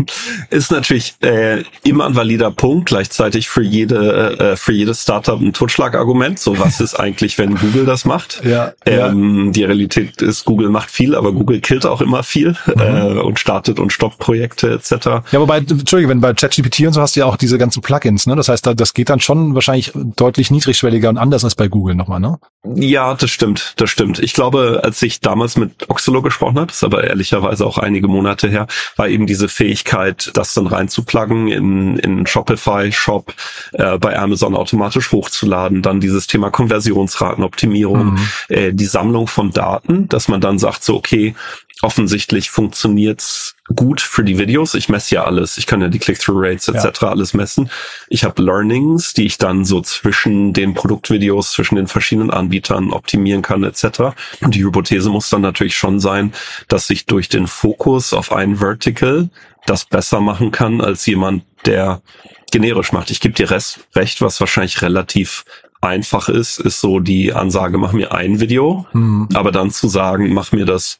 ist 0.50 0.72
natürlich 0.72 1.14
äh, 1.22 1.62
immer 1.82 2.06
ein 2.06 2.16
valider 2.16 2.50
Punkt, 2.50 2.86
gleichzeitig 2.86 3.48
für 3.48 3.62
jede 3.62 4.38
äh, 4.38 4.56
für 4.56 4.72
jedes 4.72 5.02
Startup 5.02 5.40
ein 5.40 5.52
Totschlagargument. 5.52 6.38
So 6.38 6.58
was 6.58 6.80
ist 6.80 6.94
eigentlich, 7.00 7.38
wenn 7.38 7.54
Google 7.56 7.86
das 7.86 8.04
macht? 8.04 8.42
Ja, 8.44 8.72
ähm, 8.84 9.46
ja. 9.46 9.52
Die 9.52 9.64
Realität 9.64 10.20
ist, 10.20 10.44
Google 10.44 10.68
macht 10.68 10.90
viel 11.14 11.18
aber 11.18 11.32
Google 11.32 11.60
killt 11.60 11.86
auch 11.86 12.00
immer 12.00 12.22
viel 12.22 12.56
mhm. 12.66 12.80
äh, 12.80 13.20
und 13.20 13.38
startet 13.38 13.78
und 13.78 13.92
stoppt 13.92 14.18
Projekte 14.18 14.72
etc. 14.72 15.06
Ja, 15.30 15.40
wobei, 15.40 15.58
Entschuldige, 15.58 16.08
wenn 16.08 16.20
bei 16.20 16.32
ChatGPT 16.32 16.80
und 16.86 16.92
so 16.92 17.00
hast 17.00 17.16
du 17.16 17.20
ja 17.20 17.26
auch 17.26 17.36
diese 17.36 17.58
ganzen 17.58 17.82
Plugins, 17.82 18.26
ne? 18.26 18.36
Das 18.36 18.48
heißt, 18.48 18.68
das 18.76 18.94
geht 18.94 19.10
dann 19.10 19.20
schon 19.20 19.54
wahrscheinlich 19.54 19.92
deutlich 19.94 20.50
niedrigschwelliger 20.50 21.08
und 21.08 21.18
anders 21.18 21.44
als 21.44 21.54
bei 21.54 21.68
Google 21.68 21.94
nochmal, 21.94 22.20
ne? 22.20 22.38
Ja, 22.74 23.14
das 23.14 23.30
stimmt, 23.30 23.74
das 23.76 23.90
stimmt. 23.90 24.18
Ich 24.18 24.32
glaube, 24.32 24.80
als 24.82 25.02
ich 25.02 25.20
damals 25.20 25.56
mit 25.56 25.90
Oxolo 25.90 26.22
gesprochen 26.22 26.58
habe, 26.58 26.70
ist 26.70 26.82
aber 26.82 27.04
ehrlicherweise 27.04 27.66
auch 27.66 27.76
einige 27.76 28.08
Monate 28.08 28.48
her, 28.48 28.66
war 28.96 29.08
eben 29.08 29.26
diese 29.26 29.48
Fähigkeit, 29.48 30.30
das 30.34 30.54
dann 30.54 30.66
reinzupluggen 30.66 31.48
in, 31.48 31.98
in 31.98 32.26
Shopify 32.26 32.90
Shop, 32.90 33.34
äh, 33.72 33.98
bei 33.98 34.18
Amazon 34.18 34.56
automatisch 34.56 35.12
hochzuladen, 35.12 35.82
dann 35.82 36.00
dieses 36.00 36.26
Thema 36.26 36.50
Konversionsratenoptimierung, 36.50 38.14
mhm. 38.14 38.18
äh, 38.48 38.72
die 38.72 38.86
Sammlung 38.86 39.26
von 39.26 39.50
Daten, 39.50 40.08
dass 40.08 40.28
man 40.28 40.40
dann 40.40 40.58
sagt 40.58 40.84
so, 40.84 41.00
okay, 41.04 41.34
offensichtlich 41.82 42.50
funktioniert's 42.50 43.56
gut 43.76 44.00
für 44.00 44.24
die 44.24 44.38
Videos. 44.38 44.74
Ich 44.74 44.88
messe 44.88 45.16
ja 45.16 45.24
alles. 45.24 45.58
Ich 45.58 45.66
kann 45.66 45.82
ja 45.82 45.88
die 45.88 45.98
Click-Through-Rates 45.98 46.68
etc. 46.68 47.02
Ja. 47.02 47.08
alles 47.08 47.34
messen. 47.34 47.70
Ich 48.08 48.24
habe 48.24 48.42
Learnings, 48.42 49.12
die 49.12 49.26
ich 49.26 49.36
dann 49.36 49.64
so 49.64 49.82
zwischen 49.82 50.52
den 50.54 50.74
Produktvideos, 50.74 51.52
zwischen 51.52 51.76
den 51.76 51.86
verschiedenen 51.86 52.30
Anbietern 52.30 52.90
optimieren 52.92 53.42
kann 53.42 53.64
etc. 53.64 54.14
Und 54.40 54.54
die 54.54 54.64
Hypothese 54.64 55.10
muss 55.10 55.28
dann 55.28 55.42
natürlich 55.42 55.76
schon 55.76 56.00
sein, 56.00 56.32
dass 56.68 56.88
ich 56.88 57.06
durch 57.06 57.28
den 57.28 57.46
Fokus 57.46 58.12
auf 58.14 58.32
ein 58.32 58.56
Vertical 58.56 59.28
das 59.66 59.84
besser 59.84 60.20
machen 60.20 60.50
kann 60.52 60.80
als 60.80 61.04
jemand, 61.06 61.44
der 61.66 62.02
generisch 62.50 62.92
macht. 62.92 63.10
Ich 63.10 63.20
gebe 63.20 63.34
dir 63.34 63.50
recht, 63.50 64.20
was 64.20 64.40
wahrscheinlich 64.40 64.82
relativ 64.82 65.44
einfach 65.84 66.28
ist, 66.28 66.58
ist 66.58 66.80
so 66.80 67.00
die 67.00 67.32
Ansage, 67.32 67.78
mach 67.78 67.92
mir 67.92 68.12
ein 68.12 68.40
Video, 68.40 68.86
hm. 68.92 69.28
aber 69.34 69.52
dann 69.52 69.70
zu 69.70 69.88
sagen, 69.88 70.32
mach 70.32 70.52
mir 70.52 70.64
das 70.64 70.98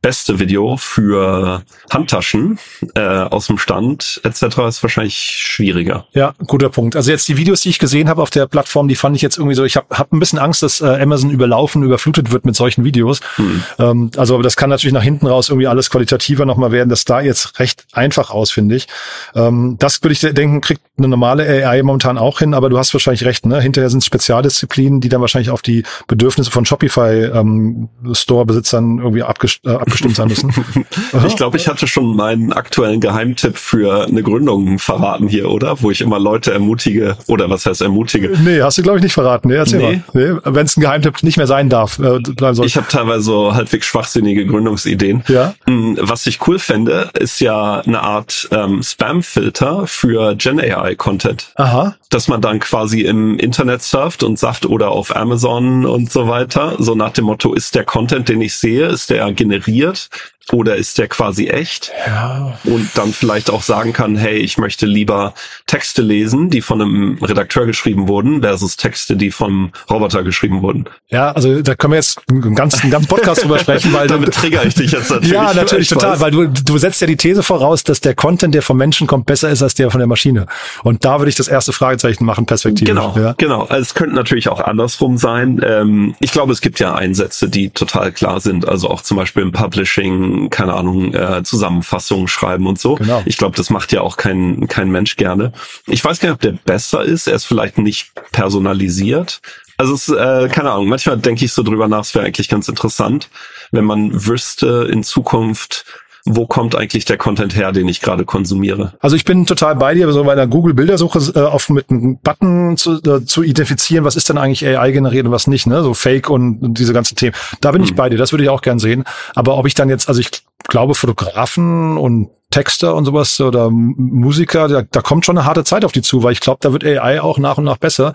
beste 0.00 0.38
Video 0.38 0.76
für 0.76 1.62
Handtaschen 1.90 2.58
äh, 2.94 3.00
aus 3.00 3.48
dem 3.48 3.58
Stand 3.58 4.20
etc. 4.22 4.42
ist 4.68 4.82
wahrscheinlich 4.82 5.16
schwieriger. 5.16 6.06
Ja, 6.12 6.34
guter 6.46 6.68
Punkt. 6.68 6.94
Also 6.94 7.10
jetzt 7.10 7.26
die 7.28 7.36
Videos, 7.36 7.62
die 7.62 7.70
ich 7.70 7.80
gesehen 7.80 8.08
habe 8.08 8.22
auf 8.22 8.30
der 8.30 8.46
Plattform, 8.46 8.86
die 8.86 8.94
fand 8.94 9.16
ich 9.16 9.22
jetzt 9.22 9.38
irgendwie 9.38 9.56
so, 9.56 9.64
ich 9.64 9.76
habe 9.76 9.86
hab 9.90 10.12
ein 10.12 10.20
bisschen 10.20 10.38
Angst, 10.38 10.62
dass 10.62 10.80
äh, 10.80 10.86
Amazon 10.86 11.30
überlaufen, 11.30 11.82
überflutet 11.82 12.30
wird 12.30 12.44
mit 12.44 12.54
solchen 12.54 12.84
Videos. 12.84 13.20
Hm. 13.36 13.62
Ähm, 13.78 14.10
also 14.16 14.40
das 14.40 14.56
kann 14.56 14.70
natürlich 14.70 14.94
nach 14.94 15.02
hinten 15.02 15.26
raus 15.26 15.48
irgendwie 15.48 15.66
alles 15.66 15.90
qualitativer 15.90 16.46
nochmal 16.46 16.70
werden. 16.70 16.88
Das 16.88 17.04
da 17.04 17.20
jetzt 17.20 17.58
recht 17.58 17.86
einfach 17.92 18.30
aus, 18.30 18.52
finde 18.52 18.76
ich. 18.76 18.86
Ähm, 19.34 19.76
das 19.80 20.02
würde 20.02 20.12
ich 20.12 20.20
denken, 20.20 20.60
kriegt 20.60 20.82
eine 20.96 21.08
normale 21.08 21.44
AI 21.44 21.82
momentan 21.82 22.18
auch 22.18 22.38
hin, 22.38 22.54
aber 22.54 22.68
du 22.70 22.78
hast 22.78 22.92
wahrscheinlich 22.94 23.24
recht, 23.24 23.46
ne? 23.46 23.60
Hinterher 23.60 23.90
sind 23.90 24.04
Spezialdisziplinen, 24.04 25.00
die 25.00 25.08
dann 25.08 25.20
wahrscheinlich 25.20 25.50
auf 25.50 25.62
die 25.62 25.84
Bedürfnisse 26.06 26.50
von 26.50 26.64
Shopify 26.64 27.24
ähm, 27.24 27.88
Store-Besitzern 28.12 28.98
irgendwie 28.98 29.22
abgest 29.22 29.60
äh, 29.64 29.87
abgestimmt 29.88 30.16
sein 30.16 30.28
müssen. 30.28 30.52
ich 31.26 31.36
glaube, 31.36 31.56
ich 31.56 31.68
hatte 31.68 31.86
schon 31.86 32.14
meinen 32.14 32.52
aktuellen 32.52 33.00
Geheimtipp 33.00 33.56
für 33.56 34.06
eine 34.06 34.22
Gründung 34.22 34.78
verraten 34.78 35.28
hier, 35.28 35.50
oder? 35.50 35.80
Wo 35.82 35.90
ich 35.90 36.00
immer 36.00 36.18
Leute 36.18 36.52
ermutige, 36.52 37.16
oder 37.26 37.50
was 37.50 37.66
heißt 37.66 37.82
ermutige? 37.82 38.36
Nee, 38.44 38.60
hast 38.60 38.78
du, 38.78 38.82
glaube 38.82 38.98
ich, 38.98 39.02
nicht 39.02 39.14
verraten. 39.14 39.48
Nee, 39.48 39.56
erzähl 39.56 39.78
nee. 39.78 40.02
mal. 40.12 40.34
Nee, 40.34 40.40
Wenn 40.44 40.66
es 40.66 40.76
ein 40.76 40.80
Geheimtipp 40.82 41.22
nicht 41.22 41.36
mehr 41.36 41.46
sein 41.46 41.68
darf. 41.68 41.98
Äh, 41.98 42.18
ich 42.64 42.76
habe 42.76 42.86
teilweise 42.88 43.22
so 43.22 43.54
halbwegs 43.54 43.86
schwachsinnige 43.86 44.46
Gründungsideen. 44.46 45.24
Ja. 45.28 45.54
Hm, 45.66 45.98
was 46.00 46.26
ich 46.26 46.46
cool 46.46 46.58
fände, 46.58 47.10
ist 47.18 47.40
ja 47.40 47.80
eine 47.80 48.02
Art 48.02 48.48
ähm, 48.52 48.82
Spam-Filter 48.82 49.86
für 49.86 50.34
Gen 50.36 50.60
AI-Content. 50.60 51.52
Aha. 51.56 51.96
Dass 52.10 52.28
man 52.28 52.40
dann 52.40 52.58
quasi 52.58 53.02
im 53.02 53.38
Internet 53.38 53.82
surft 53.82 54.22
und 54.22 54.38
sagt, 54.38 54.64
oder 54.64 54.90
auf 54.90 55.14
Amazon 55.14 55.84
und 55.84 56.10
so 56.10 56.26
weiter, 56.26 56.76
so 56.78 56.94
nach 56.94 57.12
dem 57.12 57.26
Motto, 57.26 57.52
ist 57.52 57.74
der 57.74 57.84
Content, 57.84 58.28
den 58.28 58.40
ich 58.40 58.56
sehe, 58.56 58.86
ist 58.86 59.10
der 59.10 59.30
generiert? 59.32 60.08
Oder 60.52 60.76
ist 60.76 60.98
der 60.98 61.08
quasi 61.08 61.48
echt? 61.48 61.92
Ja. 62.06 62.58
Und 62.64 62.90
dann 62.94 63.12
vielleicht 63.12 63.50
auch 63.50 63.62
sagen 63.62 63.92
kann, 63.92 64.16
hey, 64.16 64.36
ich 64.38 64.58
möchte 64.58 64.86
lieber 64.86 65.34
Texte 65.66 66.02
lesen, 66.02 66.50
die 66.50 66.60
von 66.60 66.80
einem 66.80 67.18
Redakteur 67.22 67.66
geschrieben 67.66 68.08
wurden, 68.08 68.40
versus 68.42 68.76
Texte, 68.76 69.16
die 69.16 69.30
vom 69.30 69.72
Roboter 69.90 70.22
geschrieben 70.22 70.62
wurden. 70.62 70.86
Ja, 71.10 71.32
also 71.32 71.62
da 71.62 71.74
können 71.74 71.92
wir 71.92 71.96
jetzt 71.98 72.20
einen 72.30 72.54
ganzen, 72.54 72.82
einen 72.82 72.90
ganzen 72.92 73.08
Podcast 73.08 73.42
drüber 73.44 73.58
sprechen, 73.58 73.92
weil 73.92 74.06
damit 74.08 74.34
trigger 74.34 74.64
ich 74.64 74.74
dich 74.74 74.92
jetzt 74.92 75.10
natürlich. 75.10 75.32
Ja, 75.32 75.52
natürlich 75.52 75.88
total, 75.88 76.20
weil 76.20 76.30
du, 76.30 76.46
du 76.46 76.78
setzt 76.78 77.00
ja 77.00 77.06
die 77.06 77.16
These 77.16 77.42
voraus, 77.42 77.84
dass 77.84 78.00
der 78.00 78.14
Content, 78.14 78.54
der 78.54 78.62
vom 78.62 78.76
Menschen 78.76 79.06
kommt, 79.06 79.26
besser 79.26 79.50
ist 79.50 79.62
als 79.62 79.74
der 79.74 79.90
von 79.90 79.98
der 79.98 80.08
Maschine. 80.08 80.46
Und 80.82 81.04
da 81.04 81.18
würde 81.18 81.28
ich 81.28 81.36
das 81.36 81.48
erste 81.48 81.72
Fragezeichen 81.72 82.24
machen, 82.24 82.46
perspektivisch. 82.46 82.88
Genau, 82.88 83.14
ja. 83.18 83.34
genau. 83.36 83.62
Also 83.62 83.82
es 83.82 83.94
könnte 83.94 84.14
natürlich 84.14 84.48
auch 84.48 84.60
andersrum 84.60 85.18
sein. 85.18 85.60
Ähm, 85.64 86.14
ich 86.20 86.32
glaube, 86.32 86.52
es 86.52 86.60
gibt 86.60 86.80
ja 86.80 86.94
Einsätze, 86.94 87.48
die 87.48 87.70
total 87.70 88.12
klar 88.12 88.40
sind. 88.40 88.66
Also 88.66 88.88
auch 88.88 89.02
zum 89.02 89.16
Beispiel 89.16 89.42
im 89.42 89.52
Publishing 89.52 90.37
keine 90.50 90.74
Ahnung, 90.74 91.14
äh, 91.14 91.42
Zusammenfassungen 91.42 92.28
schreiben 92.28 92.66
und 92.66 92.78
so. 92.78 92.94
Genau. 92.94 93.22
Ich 93.26 93.36
glaube, 93.36 93.56
das 93.56 93.70
macht 93.70 93.92
ja 93.92 94.00
auch 94.00 94.16
kein, 94.16 94.68
kein 94.68 94.90
Mensch 94.90 95.16
gerne. 95.16 95.52
Ich 95.86 96.04
weiß 96.04 96.20
gar 96.20 96.28
nicht, 96.28 96.34
ob 96.34 96.40
der 96.40 96.52
besser 96.52 97.02
ist. 97.02 97.26
Er 97.26 97.34
ist 97.34 97.44
vielleicht 97.44 97.78
nicht 97.78 98.12
personalisiert. 98.32 99.40
Also 99.76 99.94
es, 99.94 100.08
äh, 100.08 100.48
keine 100.48 100.72
Ahnung, 100.72 100.88
manchmal 100.88 101.18
denke 101.18 101.44
ich 101.44 101.52
so 101.52 101.62
drüber 101.62 101.88
nach, 101.88 102.00
es 102.00 102.14
wäre 102.14 102.26
eigentlich 102.26 102.48
ganz 102.48 102.68
interessant, 102.68 103.28
wenn 103.70 103.84
man 103.84 104.26
wüsste 104.26 104.88
in 104.90 105.04
Zukunft, 105.04 105.84
wo 106.30 106.46
kommt 106.46 106.76
eigentlich 106.76 107.04
der 107.04 107.16
Content 107.16 107.56
her, 107.56 107.72
den 107.72 107.88
ich 107.88 108.00
gerade 108.00 108.24
konsumiere? 108.24 108.94
Also 109.00 109.16
ich 109.16 109.24
bin 109.24 109.46
total 109.46 109.76
bei 109.76 109.94
dir, 109.94 110.10
so 110.12 110.24
bei 110.24 110.34
der 110.34 110.46
Google-Bildersuche 110.46 111.32
äh, 111.34 111.40
auf 111.40 111.68
mit 111.70 111.90
einem 111.90 112.18
Button 112.18 112.76
zu, 112.76 113.00
äh, 113.02 113.24
zu 113.24 113.42
identifizieren, 113.42 114.04
was 114.04 114.16
ist 114.16 114.28
denn 114.28 114.38
eigentlich 114.38 114.66
AI 114.66 114.92
generiert 114.92 115.26
und 115.26 115.32
was 115.32 115.46
nicht, 115.46 115.66
ne? 115.66 115.82
So 115.82 115.94
Fake 115.94 116.30
und, 116.30 116.62
und 116.62 116.78
diese 116.78 116.92
ganzen 116.92 117.16
Themen. 117.16 117.34
Da 117.60 117.72
bin 117.72 117.82
hm. 117.82 117.88
ich 117.88 117.94
bei 117.94 118.08
dir, 118.08 118.18
das 118.18 118.32
würde 118.32 118.44
ich 118.44 118.50
auch 118.50 118.62
gern 118.62 118.78
sehen. 118.78 119.04
Aber 119.34 119.56
ob 119.56 119.66
ich 119.66 119.74
dann 119.74 119.88
jetzt, 119.88 120.08
also 120.08 120.20
ich 120.20 120.30
glaube, 120.68 120.94
Fotografen 120.94 121.96
und 121.96 122.30
Texter 122.50 122.94
und 122.94 123.04
sowas 123.04 123.38
oder 123.40 123.68
Musiker, 123.70 124.68
da, 124.68 124.82
da 124.82 125.02
kommt 125.02 125.26
schon 125.26 125.36
eine 125.36 125.46
harte 125.46 125.64
Zeit 125.64 125.84
auf 125.84 125.92
die 125.92 126.00
zu, 126.00 126.22
weil 126.22 126.32
ich 126.32 126.40
glaube, 126.40 126.58
da 126.62 126.72
wird 126.72 126.82
AI 126.82 127.20
auch 127.20 127.38
nach 127.38 127.58
und 127.58 127.64
nach 127.64 127.76
besser. 127.76 128.14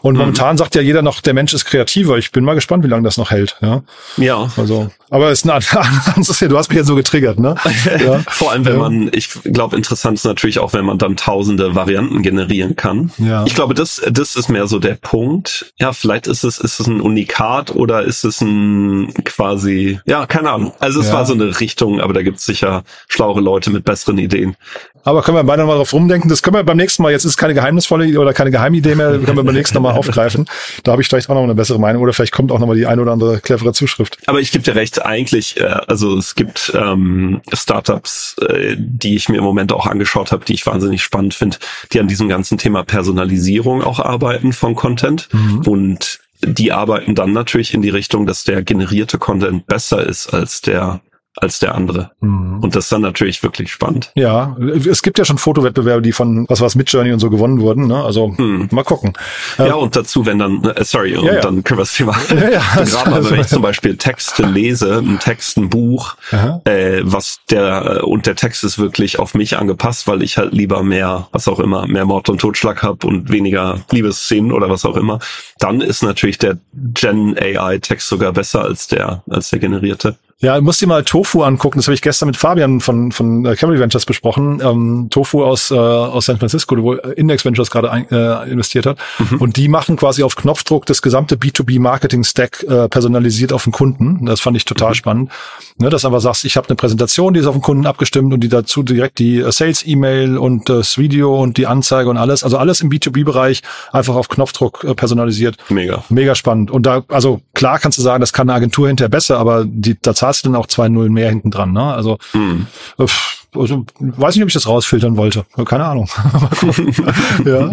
Und 0.00 0.14
mhm. 0.14 0.20
momentan 0.20 0.56
sagt 0.56 0.74
ja 0.74 0.80
jeder 0.80 1.02
noch, 1.02 1.20
der 1.20 1.34
Mensch 1.34 1.52
ist 1.52 1.66
kreativer. 1.66 2.16
Ich 2.16 2.32
bin 2.32 2.42
mal 2.42 2.54
gespannt, 2.54 2.84
wie 2.84 2.88
lange 2.88 3.02
das 3.02 3.18
noch 3.18 3.30
hält. 3.30 3.56
Ja. 3.60 3.82
Ja. 4.16 4.48
Also, 4.56 4.90
aber 5.10 5.30
es 5.30 5.40
ist 5.40 5.44
ein 5.44 5.50
anderes, 5.50 6.38
du 6.38 6.56
hast 6.56 6.68
mich 6.68 6.78
jetzt 6.78 6.86
so 6.86 6.94
getriggert, 6.94 7.38
ne? 7.38 7.54
Ja. 8.04 8.20
Vor 8.28 8.52
allem, 8.52 8.64
wenn 8.64 8.72
ja. 8.74 8.78
man, 8.78 9.10
ich 9.12 9.30
glaube, 9.44 9.76
interessant 9.76 10.18
ist 10.18 10.24
natürlich 10.24 10.58
auch, 10.58 10.72
wenn 10.72 10.84
man 10.84 10.98
dann 10.98 11.16
tausende 11.16 11.74
Varianten 11.74 12.22
generieren 12.22 12.76
kann. 12.76 13.12
Ja. 13.18 13.44
Ich 13.46 13.54
glaube, 13.54 13.74
das, 13.74 14.02
das 14.10 14.36
ist 14.36 14.48
mehr 14.48 14.66
so 14.66 14.78
der 14.78 14.94
Punkt. 14.94 15.72
Ja, 15.78 15.92
vielleicht 15.92 16.26
ist 16.26 16.44
es, 16.44 16.58
ist 16.58 16.80
es 16.80 16.86
ein 16.86 17.00
Unikat 17.00 17.74
oder 17.74 18.02
ist 18.02 18.24
es 18.24 18.40
ein 18.40 19.12
quasi, 19.24 20.00
ja, 20.06 20.26
keine 20.26 20.50
Ahnung. 20.50 20.72
Also 20.78 21.00
es 21.00 21.08
ja. 21.08 21.14
war 21.14 21.26
so 21.26 21.34
eine 21.34 21.60
Richtung, 21.60 22.00
aber 22.00 22.12
da 22.12 22.22
gibt 22.22 22.38
es 22.38 22.46
sicher 22.46 22.82
schlauere 23.08 23.40
Leute 23.40 23.65
mit 23.70 23.84
besseren 23.84 24.18
Ideen. 24.18 24.56
Aber 25.04 25.22
können 25.22 25.36
wir 25.36 25.44
beide 25.44 25.64
mal 25.64 25.76
drauf 25.76 25.92
rumdenken. 25.92 26.28
Das 26.28 26.42
können 26.42 26.56
wir 26.56 26.64
beim 26.64 26.76
nächsten 26.76 27.02
Mal, 27.02 27.12
jetzt 27.12 27.24
ist 27.24 27.36
keine 27.36 27.54
geheimnisvolle 27.54 28.18
oder 28.18 28.32
keine 28.32 28.50
Geheimidee 28.50 28.96
mehr, 28.96 29.12
können 29.18 29.36
wir 29.36 29.44
beim 29.44 29.54
nächsten 29.54 29.80
Mal 29.80 29.92
aufgreifen. 29.96 30.46
Da 30.82 30.92
habe 30.92 31.02
ich 31.02 31.08
vielleicht 31.08 31.30
auch 31.30 31.34
noch 31.34 31.44
eine 31.44 31.54
bessere 31.54 31.78
Meinung 31.78 32.02
oder 32.02 32.12
vielleicht 32.12 32.32
kommt 32.32 32.50
auch 32.50 32.58
noch 32.58 32.66
mal 32.66 32.76
die 32.76 32.86
ein 32.86 32.98
oder 32.98 33.12
andere 33.12 33.40
clevere 33.40 33.72
Zuschrift. 33.72 34.18
Aber 34.26 34.40
ich 34.40 34.50
gebe 34.50 34.64
dir 34.64 34.74
recht, 34.74 35.04
eigentlich, 35.04 35.60
äh, 35.60 35.64
also 35.86 36.16
es 36.18 36.34
gibt 36.34 36.72
ähm, 36.74 37.40
Startups, 37.52 38.36
äh, 38.48 38.74
die 38.76 39.14
ich 39.14 39.28
mir 39.28 39.38
im 39.38 39.44
Moment 39.44 39.72
auch 39.72 39.86
angeschaut 39.86 40.32
habe, 40.32 40.44
die 40.44 40.54
ich 40.54 40.66
wahnsinnig 40.66 41.02
spannend 41.02 41.34
finde, 41.34 41.58
die 41.92 42.00
an 42.00 42.08
diesem 42.08 42.28
ganzen 42.28 42.58
Thema 42.58 42.82
Personalisierung 42.82 43.84
auch 43.84 44.00
arbeiten 44.00 44.52
von 44.52 44.74
Content. 44.74 45.28
Mhm. 45.32 45.60
Und 45.66 46.20
die 46.42 46.72
arbeiten 46.72 47.14
dann 47.14 47.32
natürlich 47.32 47.74
in 47.74 47.82
die 47.82 47.90
Richtung, 47.90 48.26
dass 48.26 48.44
der 48.44 48.62
generierte 48.62 49.18
Content 49.18 49.66
besser 49.66 50.04
ist 50.04 50.32
als 50.34 50.60
der 50.60 51.00
als 51.36 51.58
der 51.58 51.74
andere. 51.74 52.10
Mhm. 52.20 52.60
Und 52.60 52.74
das 52.74 52.84
ist 52.84 52.92
dann 52.92 53.02
natürlich 53.02 53.42
wirklich 53.42 53.70
spannend. 53.70 54.10
Ja, 54.14 54.56
es 54.88 55.02
gibt 55.02 55.18
ja 55.18 55.24
schon 55.24 55.38
Fotowettbewerbe, 55.38 56.02
die 56.02 56.12
von 56.12 56.46
was 56.48 56.60
was 56.60 56.74
Midjourney 56.74 57.12
und 57.12 57.18
so 57.18 57.30
gewonnen 57.30 57.60
wurden. 57.60 57.86
Ne? 57.86 58.02
Also 58.02 58.28
mhm. 58.28 58.68
mal 58.70 58.84
gucken. 58.84 59.12
Ja, 59.58 59.66
ähm, 59.66 59.74
und 59.74 59.96
dazu, 59.96 60.26
wenn 60.26 60.38
dann, 60.38 60.64
äh, 60.64 60.84
sorry, 60.84 61.16
und 61.16 61.24
ja, 61.24 61.40
dann 61.40 61.62
können 61.64 61.80
wir 61.80 61.86
ja, 62.30 62.50
ja, 62.50 62.62
begraben. 62.76 63.14
Aber 63.14 63.30
wenn 63.30 63.40
ich 63.40 63.48
zum 63.48 63.62
Beispiel 63.62 63.96
Texte 63.96 64.44
lese, 64.44 64.98
ein 64.98 65.18
Text, 65.18 65.56
ein 65.56 65.68
Buch, 65.68 66.16
äh, 66.64 67.00
was 67.02 67.40
der 67.50 68.00
äh, 68.00 68.02
und 68.02 68.26
der 68.26 68.36
Text 68.36 68.64
ist 68.64 68.78
wirklich 68.78 69.18
auf 69.18 69.34
mich 69.34 69.58
angepasst, 69.58 70.06
weil 70.08 70.22
ich 70.22 70.38
halt 70.38 70.52
lieber 70.52 70.82
mehr, 70.82 71.28
was 71.32 71.48
auch 71.48 71.60
immer, 71.60 71.86
mehr 71.86 72.04
Mord 72.04 72.28
und 72.28 72.40
Totschlag 72.40 72.82
habe 72.82 73.06
und 73.06 73.30
weniger 73.30 73.80
Liebesszenen 73.90 74.52
oder 74.52 74.70
was 74.70 74.84
auch 74.84 74.96
immer, 74.96 75.18
dann 75.58 75.80
ist 75.80 76.02
natürlich 76.02 76.38
der 76.38 76.58
Gen 76.72 77.36
AI 77.38 77.78
Text 77.78 78.08
sogar 78.08 78.32
besser 78.32 78.62
als 78.62 78.88
der 78.88 79.22
als 79.28 79.50
der 79.50 79.58
generierte. 79.58 80.16
Ja, 80.42 80.60
musst 80.60 80.82
dir 80.82 80.86
mal 80.86 81.02
Tofu 81.02 81.44
angucken. 81.44 81.78
Das 81.78 81.86
habe 81.86 81.94
ich 81.94 82.02
gestern 82.02 82.26
mit 82.26 82.36
Fabian 82.36 82.80
von 82.80 83.10
von 83.10 83.46
äh, 83.46 83.56
Camry 83.56 83.80
Ventures 83.80 84.04
besprochen. 84.04 84.60
Ähm, 84.62 85.06
Tofu 85.08 85.42
aus 85.42 85.70
äh, 85.70 85.74
aus 85.74 86.26
San 86.26 86.36
Francisco, 86.38 86.76
wo 86.76 86.92
Index 86.92 87.46
Ventures 87.46 87.70
gerade 87.70 87.88
äh, 88.10 88.50
investiert 88.50 88.84
hat. 88.84 88.98
Mhm. 89.18 89.38
Und 89.38 89.56
die 89.56 89.68
machen 89.68 89.96
quasi 89.96 90.22
auf 90.22 90.36
Knopfdruck 90.36 90.84
das 90.84 91.00
gesamte 91.00 91.36
B2B 91.36 91.80
Marketing 91.80 92.22
Stack 92.22 92.62
äh, 92.64 92.86
personalisiert 92.86 93.50
auf 93.54 93.64
den 93.64 93.72
Kunden. 93.72 94.26
Das 94.26 94.40
fand 94.40 94.58
ich 94.58 94.66
total 94.66 94.90
mhm. 94.90 94.94
spannend. 94.94 95.30
Ne, 95.78 95.88
dass 95.88 96.04
einfach 96.04 96.20
sagst, 96.20 96.44
ich 96.44 96.58
habe 96.58 96.68
eine 96.68 96.76
Präsentation, 96.76 97.32
die 97.32 97.40
ist 97.40 97.46
auf 97.46 97.54
den 97.54 97.62
Kunden 97.62 97.86
abgestimmt 97.86 98.34
und 98.34 98.40
die 98.40 98.48
dazu 98.50 98.82
direkt 98.82 99.18
die 99.18 99.38
äh, 99.38 99.50
Sales 99.50 99.86
E-Mail 99.86 100.36
und 100.36 100.68
das 100.68 100.98
Video 100.98 101.34
und 101.40 101.56
die 101.56 101.66
Anzeige 101.66 102.10
und 102.10 102.18
alles. 102.18 102.44
Also 102.44 102.58
alles 102.58 102.82
im 102.82 102.90
B2B 102.90 103.24
Bereich 103.24 103.62
einfach 103.90 104.14
auf 104.14 104.28
Knopfdruck 104.28 104.84
äh, 104.84 104.94
personalisiert. 104.94 105.56
Mega. 105.70 106.04
Mega 106.10 106.34
spannend. 106.34 106.70
Und 106.70 106.84
da 106.84 107.04
also 107.08 107.40
klar 107.54 107.78
kannst 107.78 107.96
du 107.96 108.02
sagen, 108.02 108.20
das 108.20 108.34
kann 108.34 108.50
eine 108.50 108.56
Agentur 108.56 108.88
hinterher 108.88 109.08
besser, 109.08 109.38
aber 109.38 109.64
die 109.66 109.96
da 109.98 110.12
zahlst 110.26 110.44
du 110.44 110.50
dann 110.50 110.60
auch 110.60 110.66
zwei 110.66 110.88
Nullen 110.88 111.12
mehr 111.12 111.28
hinten 111.28 111.50
dran. 111.50 111.72
Ne? 111.72 111.82
Also, 111.82 112.18
hm. 112.32 112.66
also 112.98 113.84
weiß 113.98 114.34
nicht, 114.34 114.42
ob 114.42 114.48
ich 114.48 114.54
das 114.54 114.66
rausfiltern 114.66 115.16
wollte. 115.16 115.44
Keine 115.64 115.84
Ahnung. 115.84 116.08
ja. 117.44 117.70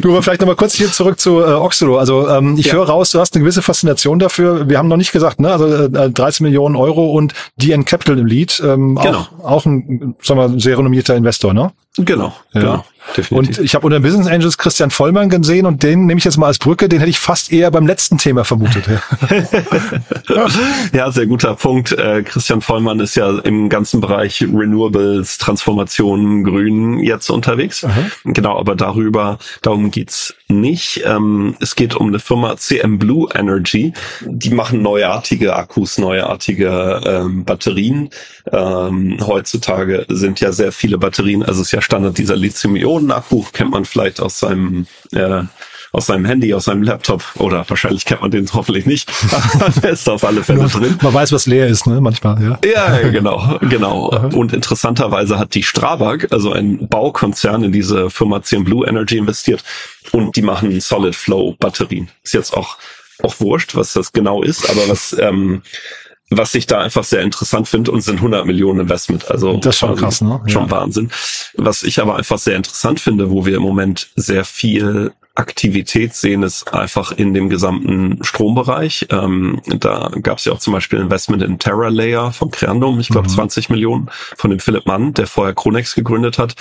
Du, 0.00 0.10
aber 0.10 0.22
vielleicht 0.22 0.40
nochmal 0.40 0.56
kurz 0.56 0.74
hier 0.74 0.90
zurück 0.90 1.20
zu 1.20 1.40
äh, 1.40 1.52
Oxolo. 1.52 1.98
Also 1.98 2.28
ähm, 2.28 2.56
ich 2.58 2.66
ja. 2.66 2.74
höre 2.74 2.88
raus, 2.88 3.12
du 3.12 3.20
hast 3.20 3.34
eine 3.34 3.42
gewisse 3.44 3.62
Faszination 3.62 4.18
dafür. 4.18 4.68
Wir 4.68 4.78
haben 4.78 4.88
noch 4.88 4.96
nicht 4.96 5.12
gesagt, 5.12 5.40
ne? 5.40 5.52
Also 5.52 5.66
äh, 5.66 6.10
13 6.10 6.44
Millionen 6.44 6.74
Euro 6.74 7.12
und 7.12 7.34
DN 7.56 7.84
Capital 7.84 8.18
im 8.18 8.26
Lead. 8.26 8.60
Ähm, 8.64 8.98
genau. 9.00 9.26
Auch, 9.42 9.44
auch 9.44 9.66
ein, 9.66 10.16
sagen 10.22 10.40
wir, 10.40 10.60
sehr 10.60 10.78
renommierter 10.78 11.14
Investor, 11.14 11.54
ne? 11.54 11.70
Genau, 11.96 12.34
ja. 12.52 12.60
genau. 12.60 12.84
Definitiv. 13.16 13.58
Und 13.58 13.64
ich 13.64 13.74
habe 13.74 13.86
unter 13.86 14.00
Business 14.00 14.26
Angels 14.26 14.56
Christian 14.56 14.90
Vollmann 14.90 15.28
gesehen 15.28 15.66
und 15.66 15.82
den 15.82 16.06
nehme 16.06 16.18
ich 16.18 16.24
jetzt 16.24 16.38
mal 16.38 16.46
als 16.46 16.58
Brücke, 16.58 16.88
den 16.88 17.00
hätte 17.00 17.10
ich 17.10 17.18
fast 17.18 17.52
eher 17.52 17.70
beim 17.70 17.86
letzten 17.86 18.16
Thema 18.16 18.44
vermutet. 18.44 18.84
ja. 20.28 20.46
ja, 20.92 21.10
sehr 21.10 21.26
guter 21.26 21.54
Punkt. 21.54 21.92
Äh, 21.92 22.22
Christian 22.22 22.62
Vollmann 22.62 23.00
ist 23.00 23.16
ja 23.16 23.38
im 23.40 23.68
ganzen 23.68 24.00
Bereich 24.00 24.40
Renewables, 24.42 25.36
Transformation, 25.38 26.44
Grün 26.44 27.00
jetzt 27.00 27.28
unterwegs. 27.28 27.84
Aha. 27.84 28.04
Genau, 28.24 28.58
aber 28.58 28.76
darüber, 28.76 29.38
darum 29.60 29.90
geht's 29.90 30.34
nicht. 30.48 31.02
Ähm, 31.04 31.56
es 31.60 31.74
geht 31.74 31.94
um 31.94 32.08
eine 32.08 32.20
Firma 32.20 32.56
CM 32.56 32.98
Blue 32.98 33.28
Energy. 33.34 33.92
Die 34.24 34.50
machen 34.50 34.80
neuartige 34.80 35.56
Akkus, 35.56 35.98
neuartige 35.98 37.00
ähm, 37.04 37.44
Batterien. 37.44 38.10
Ähm, 38.50 39.18
heutzutage 39.20 40.06
sind 40.08 40.40
ja 40.40 40.52
sehr 40.52 40.72
viele 40.72 40.98
Batterien, 40.98 41.42
also 41.42 41.60
es 41.60 41.68
ist 41.68 41.72
ja 41.72 41.81
Standard 41.82 42.18
dieser 42.18 42.36
Lithium-Ionen-Akku, 42.36 43.44
kennt 43.52 43.70
man 43.70 43.84
vielleicht 43.84 44.20
aus 44.20 44.38
seinem 44.38 44.86
äh, 45.12 45.42
aus 45.92 46.06
seinem 46.06 46.24
Handy, 46.24 46.54
aus 46.54 46.64
seinem 46.64 46.82
Laptop 46.82 47.22
oder 47.36 47.68
wahrscheinlich 47.68 48.06
kennt 48.06 48.22
man 48.22 48.30
den 48.30 48.48
hoffentlich 48.54 48.86
nicht. 48.86 49.12
Der 49.82 49.90
ist 49.90 50.08
auf 50.08 50.24
alle 50.24 50.42
Fälle 50.42 50.66
drin. 50.66 50.98
Man 51.02 51.12
weiß, 51.12 51.32
was 51.32 51.46
leer 51.46 51.68
ist, 51.68 51.86
ne? 51.86 52.00
Manchmal, 52.00 52.42
ja. 52.42 52.58
Ja, 52.64 53.08
genau, 53.10 53.58
genau. 53.60 54.08
Und 54.34 54.54
interessanterweise 54.54 55.38
hat 55.38 55.54
die 55.54 55.62
Strabag, 55.62 56.28
also 56.30 56.52
ein 56.52 56.88
Baukonzern, 56.88 57.62
in 57.62 57.72
diese 57.72 58.08
Firma 58.08 58.42
CM 58.42 58.64
Blue 58.64 58.86
Energy 58.86 59.18
investiert 59.18 59.62
und 60.12 60.34
die 60.34 60.42
machen 60.42 60.80
Solid 60.80 61.14
Flow 61.14 61.54
Batterien. 61.58 62.08
Ist 62.22 62.34
jetzt 62.34 62.54
auch 62.54 62.78
auch 63.22 63.38
wurscht, 63.38 63.76
was 63.76 63.92
das 63.92 64.12
genau 64.12 64.42
ist, 64.42 64.68
aber 64.68 64.88
was 64.88 65.16
ähm, 65.20 65.62
was 66.36 66.54
ich 66.54 66.66
da 66.66 66.80
einfach 66.80 67.04
sehr 67.04 67.22
interessant 67.22 67.68
finde 67.68 67.90
und 67.90 68.02
sind 68.02 68.16
100 68.16 68.46
Millionen 68.46 68.80
Investment. 68.80 69.30
Also 69.30 69.56
das 69.58 69.74
ist 69.74 69.78
schon 69.80 69.96
krass, 69.96 70.20
ne? 70.20 70.40
Schon 70.46 70.64
ja. 70.64 70.70
Wahnsinn. 70.70 71.10
Was 71.54 71.82
ich 71.82 72.00
aber 72.00 72.16
einfach 72.16 72.38
sehr 72.38 72.56
interessant 72.56 73.00
finde, 73.00 73.30
wo 73.30 73.46
wir 73.46 73.56
im 73.56 73.62
Moment 73.62 74.10
sehr 74.16 74.44
viel 74.44 75.12
Aktivität 75.34 76.14
sehen, 76.14 76.42
ist 76.42 76.74
einfach 76.74 77.12
in 77.12 77.32
dem 77.32 77.48
gesamten 77.48 78.22
Strombereich. 78.22 79.06
Ähm, 79.10 79.62
da 79.66 80.10
gab 80.20 80.38
es 80.38 80.44
ja 80.44 80.52
auch 80.52 80.58
zum 80.58 80.74
Beispiel 80.74 80.98
Investment 80.98 81.42
in 81.42 81.58
Terra 81.58 81.88
Layer 81.88 82.32
von 82.32 82.50
Creandum, 82.50 83.00
ich 83.00 83.08
glaube 83.08 83.28
mhm. 83.28 83.32
20 83.32 83.70
Millionen 83.70 84.10
von 84.36 84.50
dem 84.50 84.60
Philipp 84.60 84.86
Mann, 84.86 85.14
der 85.14 85.26
vorher 85.26 85.54
Chronex 85.54 85.94
gegründet 85.94 86.38
hat. 86.38 86.54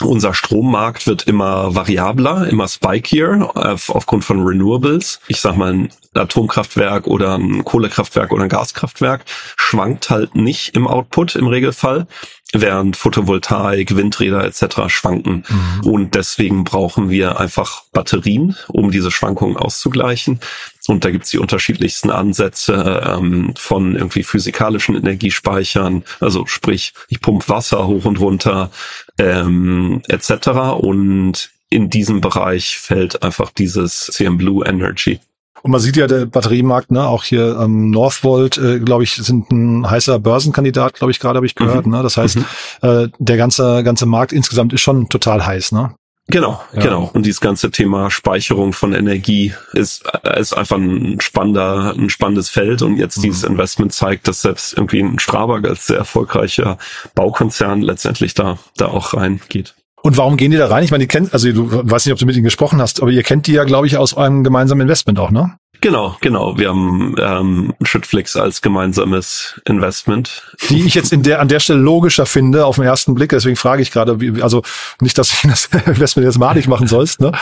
Unser 0.00 0.34
Strommarkt 0.34 1.06
wird 1.06 1.24
immer 1.24 1.74
variabler, 1.74 2.48
immer 2.48 2.68
spikier 2.68 3.50
auf, 3.54 3.90
aufgrund 3.90 4.24
von 4.24 4.42
Renewables. 4.46 5.20
Ich 5.26 5.40
sag 5.40 5.56
mal, 5.56 5.72
ein 5.72 5.90
Atomkraftwerk 6.14 7.06
oder 7.06 7.36
ein 7.36 7.64
Kohlekraftwerk 7.64 8.32
oder 8.32 8.44
ein 8.44 8.48
Gaskraftwerk 8.48 9.24
schwankt 9.56 10.10
halt 10.10 10.34
nicht 10.34 10.76
im 10.76 10.86
Output 10.86 11.36
im 11.36 11.46
Regelfall 11.46 12.06
während 12.52 12.96
Photovoltaik, 12.96 13.96
Windräder 13.96 14.44
etc. 14.44 14.88
schwanken. 14.88 15.44
Mhm. 15.48 15.86
Und 15.86 16.14
deswegen 16.14 16.64
brauchen 16.64 17.10
wir 17.10 17.40
einfach 17.40 17.84
Batterien, 17.92 18.56
um 18.68 18.90
diese 18.90 19.10
Schwankungen 19.10 19.56
auszugleichen. 19.56 20.40
Und 20.86 21.04
da 21.04 21.10
gibt's 21.10 21.30
die 21.30 21.38
unterschiedlichsten 21.38 22.10
Ansätze 22.10 23.02
ähm, 23.06 23.54
von 23.56 23.94
irgendwie 23.94 24.22
physikalischen 24.22 24.96
Energiespeichern, 24.96 26.04
also 26.20 26.46
sprich, 26.46 26.92
ich 27.08 27.20
pump 27.20 27.48
Wasser 27.48 27.86
hoch 27.86 28.04
und 28.04 28.20
runter 28.20 28.70
ähm, 29.18 30.02
etc. 30.08 30.48
Und 30.78 31.50
in 31.70 31.88
diesem 31.88 32.20
Bereich 32.20 32.76
fällt 32.76 33.22
einfach 33.22 33.50
dieses 33.50 34.06
CM 34.06 34.36
Blue 34.36 34.66
Energy. 34.66 35.20
Und 35.62 35.70
man 35.70 35.80
sieht 35.80 35.96
ja, 35.96 36.06
der 36.06 36.26
Batteriemarkt, 36.26 36.90
ne, 36.90 37.06
auch 37.06 37.22
hier 37.24 37.58
ähm, 37.60 37.90
Northvolt, 37.90 38.58
äh, 38.58 38.80
glaube 38.80 39.04
ich, 39.04 39.14
sind 39.14 39.50
ein 39.52 39.88
heißer 39.88 40.18
Börsenkandidat, 40.18 40.94
glaube 40.94 41.12
ich, 41.12 41.20
gerade 41.20 41.36
habe 41.36 41.46
ich 41.46 41.54
gehört. 41.54 41.86
Mhm. 41.86 41.92
Ne? 41.92 42.02
Das 42.02 42.16
heißt, 42.16 42.36
mhm. 42.36 42.44
äh, 42.82 43.08
der 43.18 43.36
ganze, 43.36 43.82
ganze 43.84 44.06
Markt 44.06 44.32
insgesamt 44.32 44.72
ist 44.72 44.80
schon 44.80 45.08
total 45.08 45.46
heiß, 45.46 45.72
ne? 45.72 45.94
Genau, 46.28 46.60
ja. 46.72 46.80
genau. 46.80 47.10
Und 47.12 47.26
dieses 47.26 47.40
ganze 47.40 47.70
Thema 47.70 48.10
Speicherung 48.10 48.72
von 48.72 48.92
Energie 48.92 49.54
ist, 49.72 50.04
ist 50.36 50.56
einfach 50.56 50.76
ein 50.76 51.20
spannender, 51.20 51.94
ein 51.96 52.10
spannendes 52.10 52.48
Feld. 52.48 52.82
Und 52.82 52.96
jetzt 52.96 53.18
mhm. 53.18 53.22
dieses 53.22 53.42
Investment 53.42 53.92
zeigt, 53.92 54.28
dass 54.28 54.42
selbst 54.42 54.72
irgendwie 54.74 55.00
ein 55.00 55.18
Strabag 55.18 55.68
als 55.68 55.88
sehr 55.88 55.98
erfolgreicher 55.98 56.78
Baukonzern 57.14 57.82
letztendlich 57.82 58.34
da, 58.34 58.58
da 58.76 58.86
auch 58.86 59.14
reingeht. 59.14 59.74
Und 60.02 60.16
warum 60.16 60.36
gehen 60.36 60.50
die 60.50 60.56
da 60.56 60.66
rein? 60.66 60.84
Ich 60.84 60.90
meine, 60.90 61.04
die 61.04 61.08
kennt, 61.08 61.32
also 61.32 61.50
du 61.52 61.70
weißt 61.70 62.06
nicht, 62.06 62.12
ob 62.12 62.18
du 62.18 62.26
mit 62.26 62.36
ihnen 62.36 62.44
gesprochen 62.44 62.80
hast, 62.80 63.00
aber 63.00 63.10
ihr 63.10 63.22
kennt 63.22 63.46
die 63.46 63.52
ja, 63.52 63.64
glaube 63.64 63.86
ich, 63.86 63.96
aus 63.96 64.14
eurem 64.14 64.42
gemeinsamen 64.44 64.80
Investment 64.82 65.18
auch, 65.18 65.30
ne? 65.30 65.56
Genau, 65.82 66.16
genau. 66.20 66.56
Wir 66.58 66.68
haben 66.68 67.16
ähm, 67.18 67.74
Schüttflix 67.82 68.36
als 68.36 68.62
gemeinsames 68.62 69.60
Investment. 69.66 70.54
Die 70.70 70.86
ich 70.86 70.94
jetzt 70.94 71.12
in 71.12 71.24
der, 71.24 71.40
an 71.40 71.48
der 71.48 71.58
Stelle 71.58 71.80
logischer 71.80 72.24
finde 72.24 72.66
auf 72.66 72.76
den 72.76 72.84
ersten 72.84 73.14
Blick. 73.14 73.30
Deswegen 73.30 73.56
frage 73.56 73.82
ich 73.82 73.90
gerade, 73.90 74.16
also 74.42 74.62
nicht, 75.00 75.18
dass 75.18 75.32
ich 75.32 75.40
das 75.50 75.68
Investment 75.86 76.24
jetzt 76.24 76.38
malig 76.38 76.68
machen 76.68 76.86
sollst, 76.86 77.20
ne? 77.20 77.32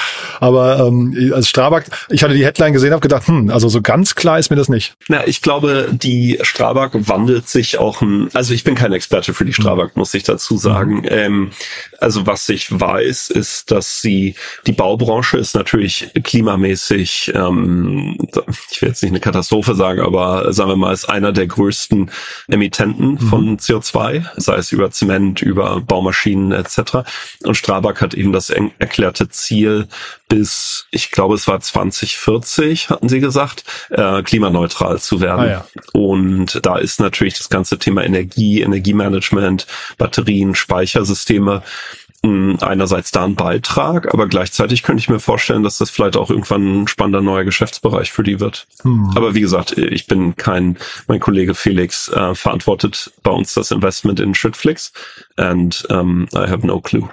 Aber 0.41 0.87
ähm, 0.87 1.33
als 1.35 1.51
Strabag, 1.51 1.85
ich 2.09 2.23
hatte 2.23 2.33
die 2.33 2.45
Headline 2.45 2.73
gesehen, 2.73 2.93
habe 2.93 3.03
gedacht, 3.03 3.29
hm, 3.29 3.51
also 3.51 3.69
so 3.69 3.83
ganz 3.83 4.15
klar 4.15 4.39
ist 4.39 4.49
mir 4.49 4.57
das 4.57 4.71
nicht. 4.71 4.95
Na, 5.09 5.27
ich 5.27 5.43
glaube, 5.43 5.89
die 5.93 6.39
Strabag 6.41 6.93
wandelt 6.95 7.47
sich 7.47 7.77
auch 7.77 8.01
ein, 8.01 8.31
also 8.33 8.55
ich 8.55 8.65
bin 8.65 8.75
kein 8.75 8.95
Experte 8.95 9.35
für 9.35 9.45
die 9.45 9.53
Strabag, 9.53 9.97
muss 9.97 10.15
ich 10.15 10.23
dazu 10.23 10.57
sagen. 10.57 11.01
Mhm. 11.01 11.09
Ähm, 11.11 11.51
also 12.01 12.27
was 12.27 12.49
ich 12.49 12.79
weiß, 12.79 13.31
ist, 13.31 13.71
dass 13.71 14.01
sie, 14.01 14.35
die 14.67 14.73
Baubranche 14.73 15.39
ist 15.39 15.55
natürlich 15.55 16.11
klimamäßig, 16.23 17.33
ähm, 17.35 18.17
ich 18.71 18.83
will 18.83 18.89
jetzt 18.89 19.03
nicht 19.03 19.13
eine 19.13 19.21
Katastrophe 19.21 19.75
sagen, 19.75 20.01
aber 20.01 20.53
sagen 20.53 20.71
wir 20.71 20.77
mal, 20.77 20.93
ist 20.93 21.09
einer 21.09 21.33
der 21.33 21.47
größten 21.47 22.11
Emittenten 22.49 23.13
mhm. 23.13 23.19
von 23.19 23.59
CO2, 23.59 24.25
sei 24.37 24.57
es 24.57 24.73
über 24.73 24.91
Zement, 24.91 25.43
über 25.43 25.81
Baumaschinen 25.81 26.53
etc. 26.53 27.05
Und 27.45 27.57
Strabag 27.57 28.01
hat 28.01 28.15
eben 28.15 28.33
das 28.33 28.51
erklärte 28.51 29.29
Ziel, 29.29 29.87
bis, 30.29 30.87
ich 30.93 31.11
glaube, 31.11 31.35
es 31.35 31.49
war 31.49 31.61
2040, 31.61 32.89
hatten 32.89 33.09
sie 33.09 33.21
gesagt, 33.21 33.65
äh, 33.91 34.23
klimaneutral 34.23 35.01
zu 35.01 35.21
werden. 35.21 35.41
Ah, 35.41 35.51
ja. 35.51 35.67
Und 35.93 36.65
da 36.65 36.79
ist 36.79 37.01
natürlich 37.01 37.37
das 37.37 37.51
ganze 37.51 37.79
Thema 37.79 38.05
Energie, 38.05 38.63
Energiemanagement, 38.63 39.67
Batterien, 39.99 40.55
Speichersysteme 40.55 41.63
einerseits 42.23 43.11
da 43.13 43.25
ein 43.25 43.35
Beitrag, 43.35 44.13
aber 44.13 44.27
gleichzeitig 44.27 44.83
könnte 44.83 45.01
ich 45.01 45.09
mir 45.09 45.21
vorstellen, 45.21 45.63
dass 45.63 45.79
das 45.79 45.89
vielleicht 45.89 46.17
auch 46.17 46.29
irgendwann 46.29 46.83
ein 46.83 46.89
spannender 46.89 47.23
neuer 47.23 47.45
Geschäftsbereich 47.45 48.13
für 48.13 48.23
die 48.23 48.41
wird. 48.41 48.67
Hm. 48.83 49.13
Aber 49.15 49.35
wie 49.35 49.41
gesagt, 49.41 49.79
ich 49.79 50.07
bin 50.07 50.37
kein, 50.37 50.77
mein 51.07 51.21
Kollege 51.21 51.55
Felix 51.55 52.09
äh, 52.09 52.35
verantwortet 52.35 53.13
bei 53.23 53.31
uns 53.31 53.55
das 53.55 53.71
Investment 53.71 54.21
in 54.21 54.35
Schrittflix 54.35 54.93
and 55.41 55.85
um, 55.91 56.29
I 56.35 56.49
have 56.49 56.67
no 56.67 56.81
clue. 56.81 57.09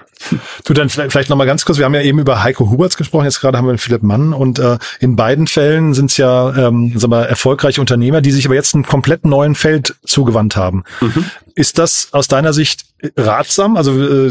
Du 0.64 0.74
dann 0.74 0.88
vielleicht, 0.88 1.12
vielleicht 1.12 1.30
noch 1.30 1.36
mal 1.36 1.46
ganz 1.46 1.64
kurz. 1.64 1.78
Wir 1.78 1.84
haben 1.84 1.94
ja 1.94 2.02
eben 2.02 2.18
über 2.18 2.42
Heiko 2.42 2.70
Huberts 2.70 2.96
gesprochen. 2.96 3.24
Jetzt 3.24 3.40
gerade 3.40 3.56
haben 3.56 3.68
wir 3.68 3.78
Philipp 3.78 4.02
Mann 4.02 4.32
und 4.32 4.58
äh, 4.58 4.78
in 5.00 5.16
beiden 5.16 5.46
Fällen 5.46 5.94
sind 5.94 6.10
es 6.10 6.16
ja 6.16 6.68
ähm, 6.68 6.98
sagen 6.98 7.12
wir, 7.12 7.26
erfolgreiche 7.26 7.80
Unternehmer, 7.80 8.20
die 8.20 8.32
sich 8.32 8.44
aber 8.46 8.54
jetzt 8.54 8.74
einem 8.74 8.84
komplett 8.84 9.24
neuen 9.24 9.54
Feld 9.54 9.94
zugewandt 10.04 10.56
haben. 10.56 10.84
Mhm. 11.00 11.24
Ist 11.54 11.78
das 11.78 12.08
aus 12.12 12.28
deiner 12.28 12.52
Sicht 12.52 12.84
ratsam? 13.16 13.76
Also 13.76 13.92
äh, 13.92 14.26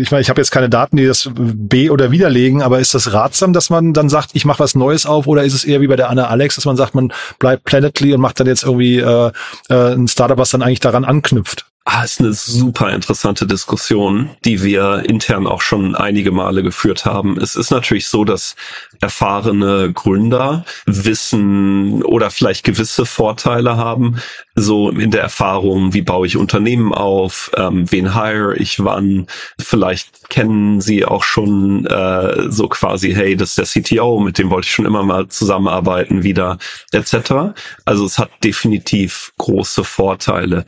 ich 0.00 0.10
meine, 0.10 0.20
ich 0.20 0.30
habe 0.30 0.40
jetzt 0.40 0.50
keine 0.50 0.68
Daten, 0.68 0.96
die 0.96 1.06
das 1.06 1.28
B 1.34 1.90
oder 1.90 2.10
widerlegen, 2.10 2.62
aber 2.62 2.78
ist 2.78 2.94
das 2.94 3.12
ratsam, 3.12 3.52
dass 3.52 3.68
man 3.70 3.92
dann 3.92 4.08
sagt, 4.08 4.30
ich 4.34 4.44
mache 4.44 4.60
was 4.60 4.74
Neues 4.74 5.06
auf, 5.06 5.26
oder 5.26 5.44
ist 5.44 5.54
es 5.54 5.64
eher 5.64 5.80
wie 5.80 5.88
bei 5.88 5.96
der 5.96 6.08
Anna 6.08 6.28
Alex, 6.28 6.54
dass 6.54 6.64
man 6.64 6.76
sagt, 6.76 6.94
man 6.94 7.12
bleibt 7.38 7.64
Planetly 7.64 8.14
und 8.14 8.20
macht 8.20 8.40
dann 8.40 8.46
jetzt 8.46 8.64
irgendwie 8.64 8.98
äh, 8.98 9.32
äh, 9.68 9.94
ein 9.94 10.08
Startup, 10.08 10.38
was 10.38 10.50
dann 10.50 10.62
eigentlich 10.62 10.80
daran 10.80 11.04
anknüpft? 11.04 11.65
Ah, 11.88 12.02
ist 12.02 12.18
eine 12.18 12.32
super 12.32 12.92
interessante 12.92 13.46
Diskussion, 13.46 14.30
die 14.44 14.64
wir 14.64 15.04
intern 15.08 15.46
auch 15.46 15.60
schon 15.60 15.94
einige 15.94 16.32
Male 16.32 16.64
geführt 16.64 17.04
haben. 17.04 17.40
Es 17.40 17.54
ist 17.54 17.70
natürlich 17.70 18.08
so, 18.08 18.24
dass 18.24 18.56
erfahrene 19.00 19.92
Gründer 19.92 20.64
wissen 20.86 22.02
oder 22.02 22.32
vielleicht 22.32 22.64
gewisse 22.64 23.06
Vorteile 23.06 23.76
haben, 23.76 24.16
so 24.56 24.90
in 24.90 25.12
der 25.12 25.22
Erfahrung, 25.22 25.94
wie 25.94 26.02
baue 26.02 26.26
ich 26.26 26.36
Unternehmen 26.36 26.92
auf, 26.92 27.52
ähm, 27.56 27.84
wen 27.92 28.14
hire 28.14 28.56
ich 28.56 28.82
wann, 28.82 29.28
vielleicht 29.56 30.28
kennen 30.28 30.80
sie 30.80 31.04
auch 31.04 31.22
schon 31.22 31.86
äh, 31.86 32.50
so 32.50 32.66
quasi, 32.66 33.12
hey, 33.12 33.36
das 33.36 33.56
ist 33.56 33.76
der 33.76 33.82
CTO, 33.82 34.18
mit 34.18 34.38
dem 34.38 34.50
wollte 34.50 34.66
ich 34.66 34.74
schon 34.74 34.86
immer 34.86 35.04
mal 35.04 35.28
zusammenarbeiten 35.28 36.24
wieder, 36.24 36.58
etc. 36.90 37.54
Also 37.84 38.04
es 38.04 38.18
hat 38.18 38.30
definitiv 38.42 39.32
große 39.38 39.84
Vorteile. 39.84 40.64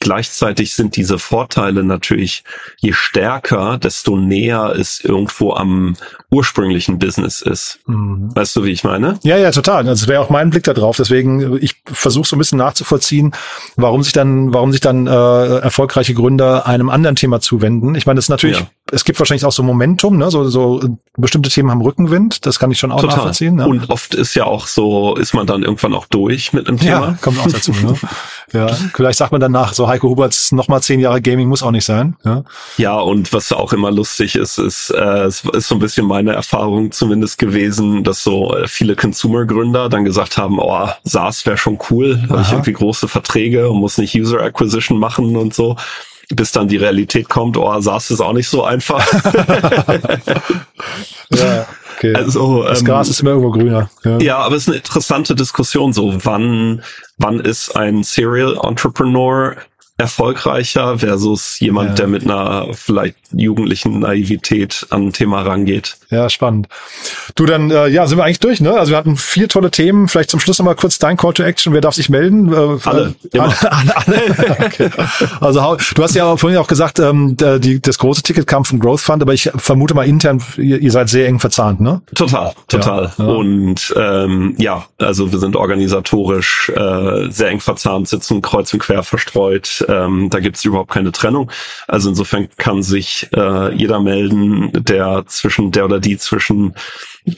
Gleichzeitig 0.00 0.74
sind 0.74 0.96
diese 0.96 1.18
Vorteile 1.18 1.84
natürlich, 1.84 2.44
je 2.78 2.92
stärker, 2.92 3.78
desto 3.78 4.16
näher 4.16 4.74
es 4.76 5.00
irgendwo 5.00 5.52
am 5.52 5.96
ursprünglichen 6.30 6.98
Business 6.98 7.42
ist. 7.42 7.80
Mhm. 7.86 8.34
Weißt 8.34 8.54
du, 8.56 8.64
wie 8.64 8.70
ich 8.70 8.84
meine? 8.84 9.18
Ja, 9.22 9.36
ja, 9.36 9.50
total. 9.50 9.88
Also 9.88 10.04
das 10.04 10.08
wäre 10.08 10.20
auch 10.20 10.30
mein 10.30 10.50
Blick 10.50 10.64
da 10.64 10.74
drauf. 10.74 10.96
Deswegen, 10.96 11.58
ich 11.62 11.76
versuche 11.84 12.26
so 12.26 12.36
ein 12.36 12.38
bisschen 12.38 12.58
nachzuvollziehen, 12.58 13.32
warum 13.76 14.02
sich 14.02 14.12
dann, 14.12 14.52
warum 14.52 14.72
sich 14.72 14.80
dann 14.80 15.06
äh, 15.06 15.10
erfolgreiche 15.10 16.14
Gründer 16.14 16.66
einem 16.66 16.90
anderen 16.90 17.16
Thema 17.16 17.40
zuwenden. 17.40 17.94
Ich 17.94 18.06
meine, 18.06 18.16
das 18.16 18.26
ist 18.26 18.30
natürlich, 18.30 18.60
ja. 18.60 18.66
Es 18.92 19.04
gibt 19.04 19.18
wahrscheinlich 19.18 19.44
auch 19.44 19.52
so 19.52 19.64
Momentum, 19.64 20.16
ne? 20.16 20.30
so, 20.30 20.48
so 20.48 20.80
bestimmte 21.16 21.50
Themen 21.50 21.70
haben 21.70 21.82
Rückenwind. 21.82 22.46
Das 22.46 22.60
kann 22.60 22.70
ich 22.70 22.78
schon 22.78 22.92
auch 22.92 23.00
total. 23.00 23.16
nachvollziehen. 23.16 23.56
Ne? 23.56 23.66
Und 23.66 23.90
oft 23.90 24.14
ist 24.14 24.34
ja 24.34 24.44
auch 24.44 24.68
so, 24.68 25.16
ist 25.16 25.34
man 25.34 25.46
dann 25.46 25.64
irgendwann 25.64 25.92
auch 25.94 26.06
durch 26.06 26.52
mit 26.52 26.68
einem 26.68 26.78
Thema. 26.78 27.08
Ja, 27.08 27.18
kommt 27.20 27.40
auch 27.40 27.50
dazu. 27.50 27.72
ne? 27.72 27.94
Ja, 28.52 28.68
vielleicht 28.94 29.18
sagt 29.18 29.32
man 29.32 29.40
danach, 29.40 29.74
so 29.74 29.88
Heiko 29.88 30.08
Huberts 30.08 30.52
nochmal 30.52 30.80
zehn 30.80 31.00
Jahre 31.00 31.20
Gaming 31.20 31.48
muss 31.48 31.64
auch 31.64 31.72
nicht 31.72 31.84
sein. 31.84 32.14
Ja, 32.24 32.44
ja 32.76 32.96
und 32.96 33.32
was 33.32 33.50
auch 33.50 33.72
immer 33.72 33.90
lustig 33.90 34.36
ist, 34.36 34.58
ist, 34.58 34.90
äh, 34.90 35.24
es 35.24 35.42
ist 35.44 35.66
so 35.66 35.74
ein 35.74 35.80
bisschen 35.80 36.06
meine 36.06 36.32
Erfahrung 36.32 36.92
zumindest 36.92 37.38
gewesen, 37.38 38.04
dass 38.04 38.22
so 38.22 38.56
äh, 38.56 38.68
viele 38.68 38.94
Consumer-Gründer 38.94 39.88
dann 39.88 40.04
gesagt 40.04 40.38
haben, 40.38 40.60
oh, 40.60 40.88
SaaS 41.02 41.44
wäre 41.44 41.58
schon 41.58 41.80
cool, 41.90 42.22
habe 42.28 42.42
ich 42.42 42.52
irgendwie 42.52 42.72
große 42.72 43.08
Verträge 43.08 43.68
und 43.68 43.80
muss 43.80 43.98
nicht 43.98 44.14
User 44.14 44.40
Acquisition 44.40 45.00
machen 45.00 45.36
und 45.36 45.52
so 45.52 45.76
bis 46.34 46.52
dann 46.52 46.68
die 46.68 46.76
Realität 46.76 47.28
kommt, 47.28 47.56
oh, 47.56 47.80
SaaS 47.80 48.10
ist 48.10 48.20
auch 48.20 48.32
nicht 48.32 48.48
so 48.48 48.64
einfach. 48.64 49.06
ja, 51.30 51.66
okay. 51.96 52.14
Also, 52.14 52.64
das 52.64 52.80
ähm, 52.80 52.86
Gras 52.86 53.08
ist 53.08 53.20
immer 53.20 53.30
irgendwo 53.30 53.52
grüner. 53.52 53.90
Ja. 54.04 54.18
ja, 54.18 54.38
aber 54.38 54.56
es 54.56 54.62
ist 54.62 54.68
eine 54.68 54.78
interessante 54.78 55.34
Diskussion, 55.34 55.92
so 55.92 56.16
wann, 56.24 56.82
wann 57.18 57.40
ist 57.40 57.76
ein 57.76 58.02
Serial 58.02 58.58
Entrepreneur 58.62 59.56
erfolgreicher 59.98 60.98
versus 60.98 61.58
jemand, 61.60 61.90
ja. 61.90 61.94
der 61.94 62.06
mit 62.08 62.24
einer 62.24 62.68
vielleicht 62.74 63.25
jugendlichen 63.32 64.00
Naivität 64.00 64.86
an 64.90 65.06
ein 65.06 65.12
Thema 65.12 65.42
rangeht. 65.42 65.96
Ja, 66.10 66.28
spannend. 66.28 66.68
Du, 67.34 67.46
dann 67.46 67.70
äh, 67.70 67.88
ja, 67.88 68.06
sind 68.06 68.18
wir 68.18 68.24
eigentlich 68.24 68.40
durch, 68.40 68.60
ne? 68.60 68.74
Also 68.74 68.92
wir 68.92 68.98
hatten 68.98 69.16
vier 69.16 69.48
tolle 69.48 69.70
Themen. 69.70 70.08
Vielleicht 70.08 70.30
zum 70.30 70.40
Schluss 70.40 70.58
noch 70.58 70.66
mal 70.66 70.74
kurz 70.74 70.98
dein 70.98 71.16
Call 71.16 71.32
to 71.32 71.42
Action. 71.42 71.72
Wer 71.72 71.80
darf 71.80 71.94
sich 71.94 72.08
melden? 72.08 72.52
Äh, 72.52 72.78
alle. 72.84 73.14
Äh, 73.32 73.38
alle, 73.38 73.54
alle, 73.64 73.96
alle. 73.96 74.56
okay. 74.64 74.90
Also 75.40 75.76
du 75.94 76.02
hast 76.02 76.14
ja 76.14 76.36
vorhin 76.36 76.58
auch 76.58 76.68
gesagt, 76.68 76.98
ähm, 76.98 77.36
die, 77.36 77.80
das 77.80 77.98
große 77.98 78.22
Ticket 78.22 78.46
kam 78.46 78.64
vom 78.64 78.78
Growth 78.78 79.00
Fund, 79.00 79.22
aber 79.22 79.34
ich 79.34 79.50
vermute 79.56 79.94
mal 79.94 80.06
intern, 80.06 80.42
ihr, 80.56 80.78
ihr 80.78 80.90
seid 80.90 81.08
sehr 81.08 81.26
eng 81.26 81.40
verzahnt, 81.40 81.80
ne? 81.80 82.02
Total, 82.14 82.52
total. 82.68 83.12
Ja, 83.18 83.24
ja. 83.24 83.30
Und 83.30 83.94
ähm, 83.96 84.54
ja, 84.58 84.86
also 84.98 85.32
wir 85.32 85.38
sind 85.38 85.56
organisatorisch 85.56 86.70
äh, 86.74 87.30
sehr 87.30 87.48
eng 87.48 87.60
verzahnt, 87.60 88.08
sitzen 88.08 88.42
kreuz 88.42 88.72
und 88.72 88.80
quer 88.80 89.02
verstreut 89.02 89.84
ähm, 89.88 90.30
da 90.30 90.40
gibt 90.40 90.56
es 90.56 90.64
überhaupt 90.64 90.90
keine 90.90 91.12
Trennung. 91.12 91.50
Also 91.88 92.08
insofern 92.08 92.48
kann 92.56 92.82
sich 92.82 93.15
äh, 93.32 93.74
jeder 93.74 94.00
melden, 94.00 94.70
der 94.72 95.24
zwischen 95.26 95.70
der 95.70 95.84
oder 95.84 96.00
die 96.00 96.18
zwischen 96.18 96.74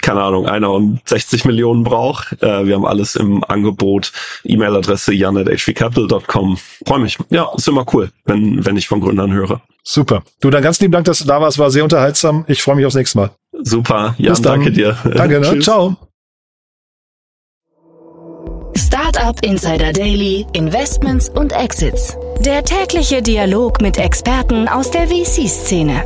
keine 0.03 0.23
Ahnung, 0.23 0.47
einer 0.47 0.71
und 0.71 1.01
60 1.09 1.45
Millionen 1.45 1.83
braucht. 1.83 2.43
Äh, 2.43 2.67
wir 2.67 2.75
haben 2.75 2.85
alles 2.85 3.17
im 3.17 3.43
Angebot. 3.45 4.13
E-Mail-Adresse 4.45 5.15
jan.hvcapital.com. 5.15 6.59
Freue 6.87 6.99
mich. 7.01 7.19
Ja, 7.31 7.51
ist 7.57 7.69
immer 7.69 7.87
cool, 7.95 8.11
wenn, 8.27 8.65
wenn 8.67 8.77
ich 8.77 8.87
von 8.87 9.01
Gründern 9.01 9.33
höre. 9.33 9.63
Super. 9.83 10.23
Du, 10.41 10.51
dann 10.51 10.63
ganz 10.63 10.81
lieben 10.81 10.93
Dank, 10.93 11.07
dass 11.07 11.21
du 11.21 11.25
da 11.25 11.41
warst. 11.41 11.59
War 11.59 11.71
sehr 11.71 11.85
unterhaltsam. 11.85 12.45
Ich 12.49 12.63
freue 12.63 12.77
mich 12.77 12.85
aufs 12.85 12.97
nächste 12.97 13.19
Mal. 13.19 13.31
Super. 13.63 14.15
Jan, 14.19 14.43
danke 14.43 14.71
dir. 14.71 14.97
Danke, 15.15 15.41
ne? 15.41 15.59
Ciao. 15.61 15.97
Startup 18.77 19.43
Insider 19.43 19.93
Daily, 19.93 20.47
Investments 20.53 21.29
und 21.31 21.53
Exits. 21.53 22.17
Der 22.45 22.65
tägliche 22.65 23.21
Dialog 23.21 23.81
mit 23.81 23.99
Experten 23.99 24.69
aus 24.69 24.93
der 24.93 25.09
VC-Szene. 25.09 26.05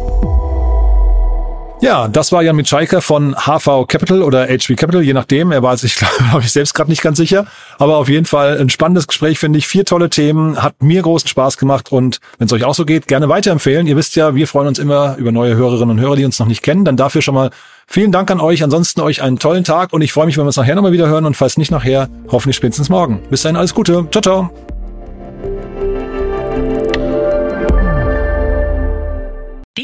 Ja, 1.82 2.08
das 2.08 2.32
war 2.32 2.42
Jan 2.42 2.56
Mitschaiker 2.56 3.02
von 3.02 3.34
HV 3.34 3.86
Capital 3.86 4.22
oder 4.22 4.46
HV 4.46 4.76
Capital, 4.76 5.02
je 5.02 5.12
nachdem. 5.12 5.52
Er 5.52 5.62
war 5.62 5.76
sich, 5.76 5.96
glaube 6.30 6.40
ich, 6.40 6.50
selbst 6.50 6.72
gerade 6.72 6.88
nicht 6.88 7.02
ganz 7.02 7.18
sicher. 7.18 7.44
Aber 7.78 7.98
auf 7.98 8.08
jeden 8.08 8.24
Fall 8.24 8.58
ein 8.58 8.70
spannendes 8.70 9.08
Gespräch, 9.08 9.38
finde 9.38 9.58
ich. 9.58 9.66
Vier 9.66 9.84
tolle 9.84 10.08
Themen, 10.08 10.62
hat 10.62 10.82
mir 10.82 11.02
großen 11.02 11.28
Spaß 11.28 11.58
gemacht 11.58 11.92
und 11.92 12.20
wenn 12.38 12.46
es 12.46 12.52
euch 12.54 12.64
auch 12.64 12.74
so 12.74 12.86
geht, 12.86 13.08
gerne 13.08 13.28
weiterempfehlen. 13.28 13.86
Ihr 13.86 13.96
wisst 13.96 14.16
ja, 14.16 14.34
wir 14.34 14.48
freuen 14.48 14.68
uns 14.68 14.78
immer 14.78 15.16
über 15.16 15.32
neue 15.32 15.54
Hörerinnen 15.54 15.90
und 15.90 16.00
Hörer, 16.00 16.16
die 16.16 16.24
uns 16.24 16.38
noch 16.38 16.46
nicht 16.46 16.62
kennen. 16.62 16.86
Dann 16.86 16.96
dafür 16.96 17.20
schon 17.20 17.34
mal 17.34 17.50
vielen 17.86 18.10
Dank 18.10 18.30
an 18.30 18.40
euch. 18.40 18.64
Ansonsten 18.64 19.02
euch 19.02 19.20
einen 19.20 19.38
tollen 19.38 19.64
Tag 19.64 19.92
und 19.92 20.00
ich 20.00 20.14
freue 20.14 20.24
mich, 20.24 20.38
wenn 20.38 20.44
wir 20.44 20.48
uns 20.48 20.56
nachher 20.56 20.76
nochmal 20.76 20.92
wieder 20.92 21.08
hören 21.08 21.26
und 21.26 21.36
falls 21.36 21.58
nicht 21.58 21.70
nachher, 21.70 22.08
hoffentlich 22.30 22.56
spätestens 22.56 22.88
morgen. 22.88 23.20
Bis 23.28 23.42
dahin 23.42 23.56
alles 23.56 23.74
Gute. 23.74 24.06
Ciao, 24.10 24.22
ciao. 24.22 24.71